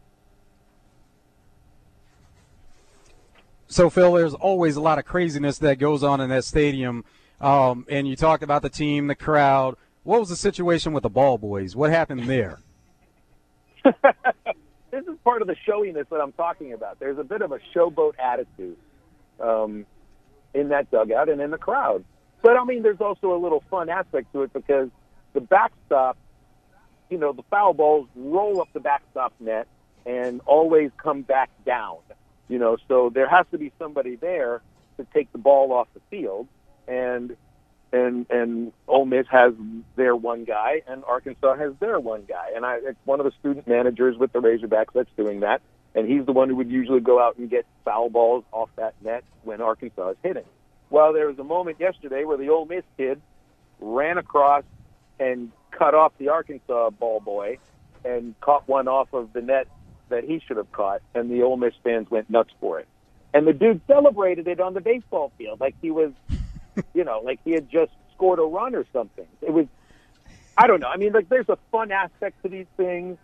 So, 3.68 3.90
Phil, 3.90 4.14
there's 4.14 4.34
always 4.34 4.78
a 4.78 4.82
lot 4.82 4.98
of 4.98 5.06
craziness 5.06 5.60
that 5.60 5.78
goes 5.78 6.04
on 6.04 6.22
in 6.22 6.30
that 6.30 6.44
stadium. 6.44 7.06
Um, 7.42 7.86
and 7.90 8.08
you 8.08 8.16
talked 8.16 8.44
about 8.44 8.62
the 8.62 8.70
team, 8.70 9.08
the 9.08 9.16
crowd. 9.16 9.76
What 10.04 10.20
was 10.20 10.30
the 10.30 10.36
situation 10.36 10.94
with 10.94 11.04
the 11.04 11.10
ball 11.10 11.38
boys? 11.38 11.76
What 11.76 11.92
happened 11.92 12.28
there? 12.28 12.60
this 13.84 15.06
is 15.06 15.18
part 15.24 15.42
of 15.42 15.48
the 15.48 15.56
showiness 15.66 16.08
that 16.10 16.20
I'm 16.20 16.34
talking 16.34 16.74
about. 16.74 17.00
There's 17.00 17.18
a 17.18 17.24
bit 17.24 17.42
of 17.42 17.52
a 17.52 17.60
showboat 17.76 18.14
attitude 18.20 18.78
um, 19.40 19.86
in 20.54 20.70
that 20.70 20.92
dugout 20.92 21.30
and 21.30 21.42
in 21.42 21.52
the 21.52 21.58
crowd. 21.58 22.04
But 22.42 22.58
I 22.58 22.64
mean, 22.64 22.84
there's 22.84 23.02
also 23.02 23.34
a 23.34 23.40
little 23.40 23.64
fun 23.70 23.90
aspect 23.90 24.32
to 24.34 24.44
it 24.44 24.54
because 24.54 24.90
the 25.34 25.42
backstop, 25.42 26.18
you 27.10 27.18
know, 27.18 27.34
the 27.34 27.44
foul 27.44 27.74
balls 27.74 28.08
roll 28.16 28.62
up 28.62 28.70
the 28.74 28.80
backstop 28.80 29.34
net 29.40 29.68
and 30.06 30.42
always 30.46 30.92
come 30.98 31.22
back 31.22 31.50
down. 31.66 31.98
You 32.48 32.58
know, 32.58 32.78
so 32.88 33.12
there 33.14 33.30
has 33.30 33.46
to 33.52 33.58
be 33.58 33.72
somebody 33.78 34.16
there 34.16 34.62
to 34.98 35.06
take 35.14 35.32
the 35.32 35.38
ball 35.38 35.72
off 35.72 35.88
the 35.94 36.02
field, 36.10 36.48
and 36.90 37.38
and 37.92 38.26
and 38.30 38.74
Ole 38.88 39.06
Miss 39.06 39.28
has 39.28 39.54
their 39.96 40.16
one 40.16 40.44
guy, 40.44 40.82
and 40.88 41.04
Arkansas 41.06 41.56
has 41.56 41.74
their 41.80 42.00
one 42.00 42.26
guy, 42.28 42.52
and 42.56 42.66
I 42.66 42.80
it's 42.84 43.00
one 43.06 43.20
of 43.20 43.26
the 43.26 43.34
student 43.40 43.68
managers 43.68 44.18
with 44.18 44.32
the 44.34 44.40
Razorbacks 44.40 44.94
that's 44.94 45.10
doing 45.16 45.40
that. 45.42 45.62
and 45.96 46.08
he's 46.08 46.26
the 46.26 46.32
one 46.32 46.50
who 46.50 46.56
would 46.56 46.70
usually 46.70 47.00
go 47.00 47.20
out 47.20 47.38
and 47.38 47.50
get 47.50 47.66
foul 47.84 48.10
balls 48.10 48.44
off 48.52 48.70
that 48.76 48.94
net 49.04 49.24
when 49.44 49.62
Arkansas 49.62 50.10
is 50.10 50.18
hitting. 50.24 50.46
Well, 50.90 51.14
there 51.14 51.28
was 51.28 51.40
a 51.40 51.44
moment 51.44 51.80
yesterday 51.80 52.24
where 52.26 52.38
the 52.38 52.50
Ole 52.50 52.66
Miss 52.66 52.84
kid 52.98 53.22
ran 53.80 54.18
across 54.18 54.64
and 55.20 55.52
cut 55.72 55.94
off 55.96 56.14
the 56.18 56.30
Arkansas 56.30 56.92
ball 56.92 57.20
boy 57.20 57.58
and 58.06 58.40
caught 58.42 58.68
one 58.68 58.88
off 58.88 59.14
of 59.14 59.34
the 59.34 59.42
net 59.42 59.68
that 60.10 60.24
he 60.24 60.42
should 60.46 60.58
have 60.58 60.72
caught, 60.72 61.02
and 61.14 61.30
the 61.30 61.44
Ole 61.44 61.58
Miss 61.58 61.74
fans 61.84 62.10
went 62.10 62.30
nuts 62.30 62.52
for 62.60 62.80
it. 62.80 62.88
And 63.34 63.46
the 63.46 63.54
dude 63.54 63.82
celebrated 63.86 64.48
it 64.48 64.60
on 64.60 64.74
the 64.74 64.82
baseball 64.82 65.32
field 65.38 65.60
like 65.60 65.76
he 65.82 65.92
was, 65.92 66.12
you 66.94 67.04
know, 67.04 67.22
like 67.24 67.40
he 67.44 67.52
had 67.52 67.70
just 67.70 67.92
scored 68.16 68.40
a 68.40 68.44
run 68.44 68.76
or 68.76 68.86
something. 68.92 69.28
It 69.42 69.52
was, 69.52 69.66
I 70.58 70.68
don't 70.68 70.80
know. 70.80 70.88
I 70.88 70.98
mean, 70.98 71.14
like 71.14 71.30
there's 71.30 71.50
a 71.50 71.58
fun 71.72 71.92
aspect 71.92 72.42
to 72.44 72.50
these 72.50 72.68
things, 72.78 73.18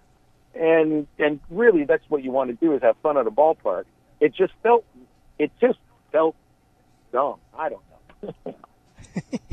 and 0.53 1.07
and 1.19 1.39
really 1.49 1.83
that's 1.83 2.03
what 2.09 2.23
you 2.23 2.31
want 2.31 2.49
to 2.49 2.55
do 2.55 2.73
is 2.73 2.81
have 2.81 2.97
fun 3.03 3.17
at 3.17 3.27
a 3.27 3.31
ballpark. 3.31 3.85
It 4.19 4.33
just 4.33 4.53
felt, 4.63 4.85
it 5.37 5.51
just 5.59 5.79
felt 6.11 6.35
dumb. 7.11 7.35
I 7.57 7.69
don't 7.69 7.81
know. 8.45 8.55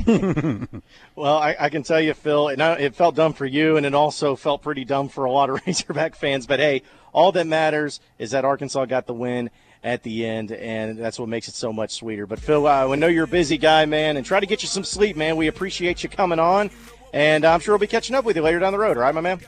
well, 1.15 1.37
I, 1.37 1.55
I, 1.57 1.69
can 1.69 1.83
tell 1.83 2.01
you, 2.01 2.13
Phil, 2.13 2.49
it, 2.49 2.59
it 2.59 2.95
felt 2.95 3.15
dumb 3.15 3.33
for 3.33 3.45
you, 3.45 3.77
and 3.77 3.85
it 3.85 3.93
also 3.93 4.35
felt 4.35 4.61
pretty 4.61 4.83
dumb 4.83 5.09
for 5.09 5.25
a 5.25 5.31
lot 5.31 5.49
of 5.49 5.61
Razorback 5.67 6.15
fans. 6.15 6.45
But 6.45 6.59
hey, 6.59 6.81
all 7.13 7.31
that 7.31 7.47
matters 7.47 7.99
is 8.17 8.31
that 8.31 8.45
Arkansas 8.45 8.85
got 8.85 9.07
the 9.07 9.13
win 9.13 9.49
at 9.83 10.03
the 10.03 10.25
end, 10.25 10.51
and 10.51 10.97
that's 10.97 11.19
what 11.19 11.27
makes 11.27 11.47
it 11.47 11.55
so 11.55 11.73
much 11.73 11.91
sweeter. 11.91 12.25
But 12.25 12.39
Phil, 12.39 12.65
uh, 12.67 12.87
I 12.87 12.95
know 12.95 13.07
you're 13.07 13.25
a 13.25 13.27
busy 13.27 13.57
guy, 13.57 13.85
man, 13.85 14.17
and 14.17 14.25
try 14.25 14.39
to 14.39 14.45
get 14.45 14.63
you 14.63 14.69
some 14.69 14.83
sleep, 14.83 15.17
man. 15.17 15.35
We 15.35 15.47
appreciate 15.47 16.03
you 16.03 16.09
coming 16.09 16.39
on, 16.39 16.71
and 17.11 17.45
I'm 17.45 17.59
sure 17.59 17.73
we'll 17.73 17.79
be 17.79 17.87
catching 17.87 18.15
up 18.15 18.23
with 18.23 18.35
you 18.35 18.41
later 18.41 18.59
down 18.59 18.71
the 18.71 18.79
road. 18.79 18.97
All 18.97 19.03
right, 19.03 19.13
my 19.13 19.21
man. 19.21 19.41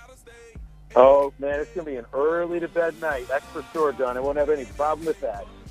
Oh 0.95 1.33
man, 1.39 1.59
it's 1.59 1.71
gonna 1.71 1.85
be 1.85 1.97
an 1.97 2.05
early 2.13 2.59
to 2.59 2.67
bed 2.67 2.99
night. 3.01 3.27
That's 3.27 3.45
for 3.47 3.63
sure, 3.73 3.91
John. 3.93 4.17
I 4.17 4.21
won't 4.21 4.37
have 4.37 4.49
any 4.49 4.65
problem 4.65 5.05
with 5.05 5.19
that. 5.21 5.45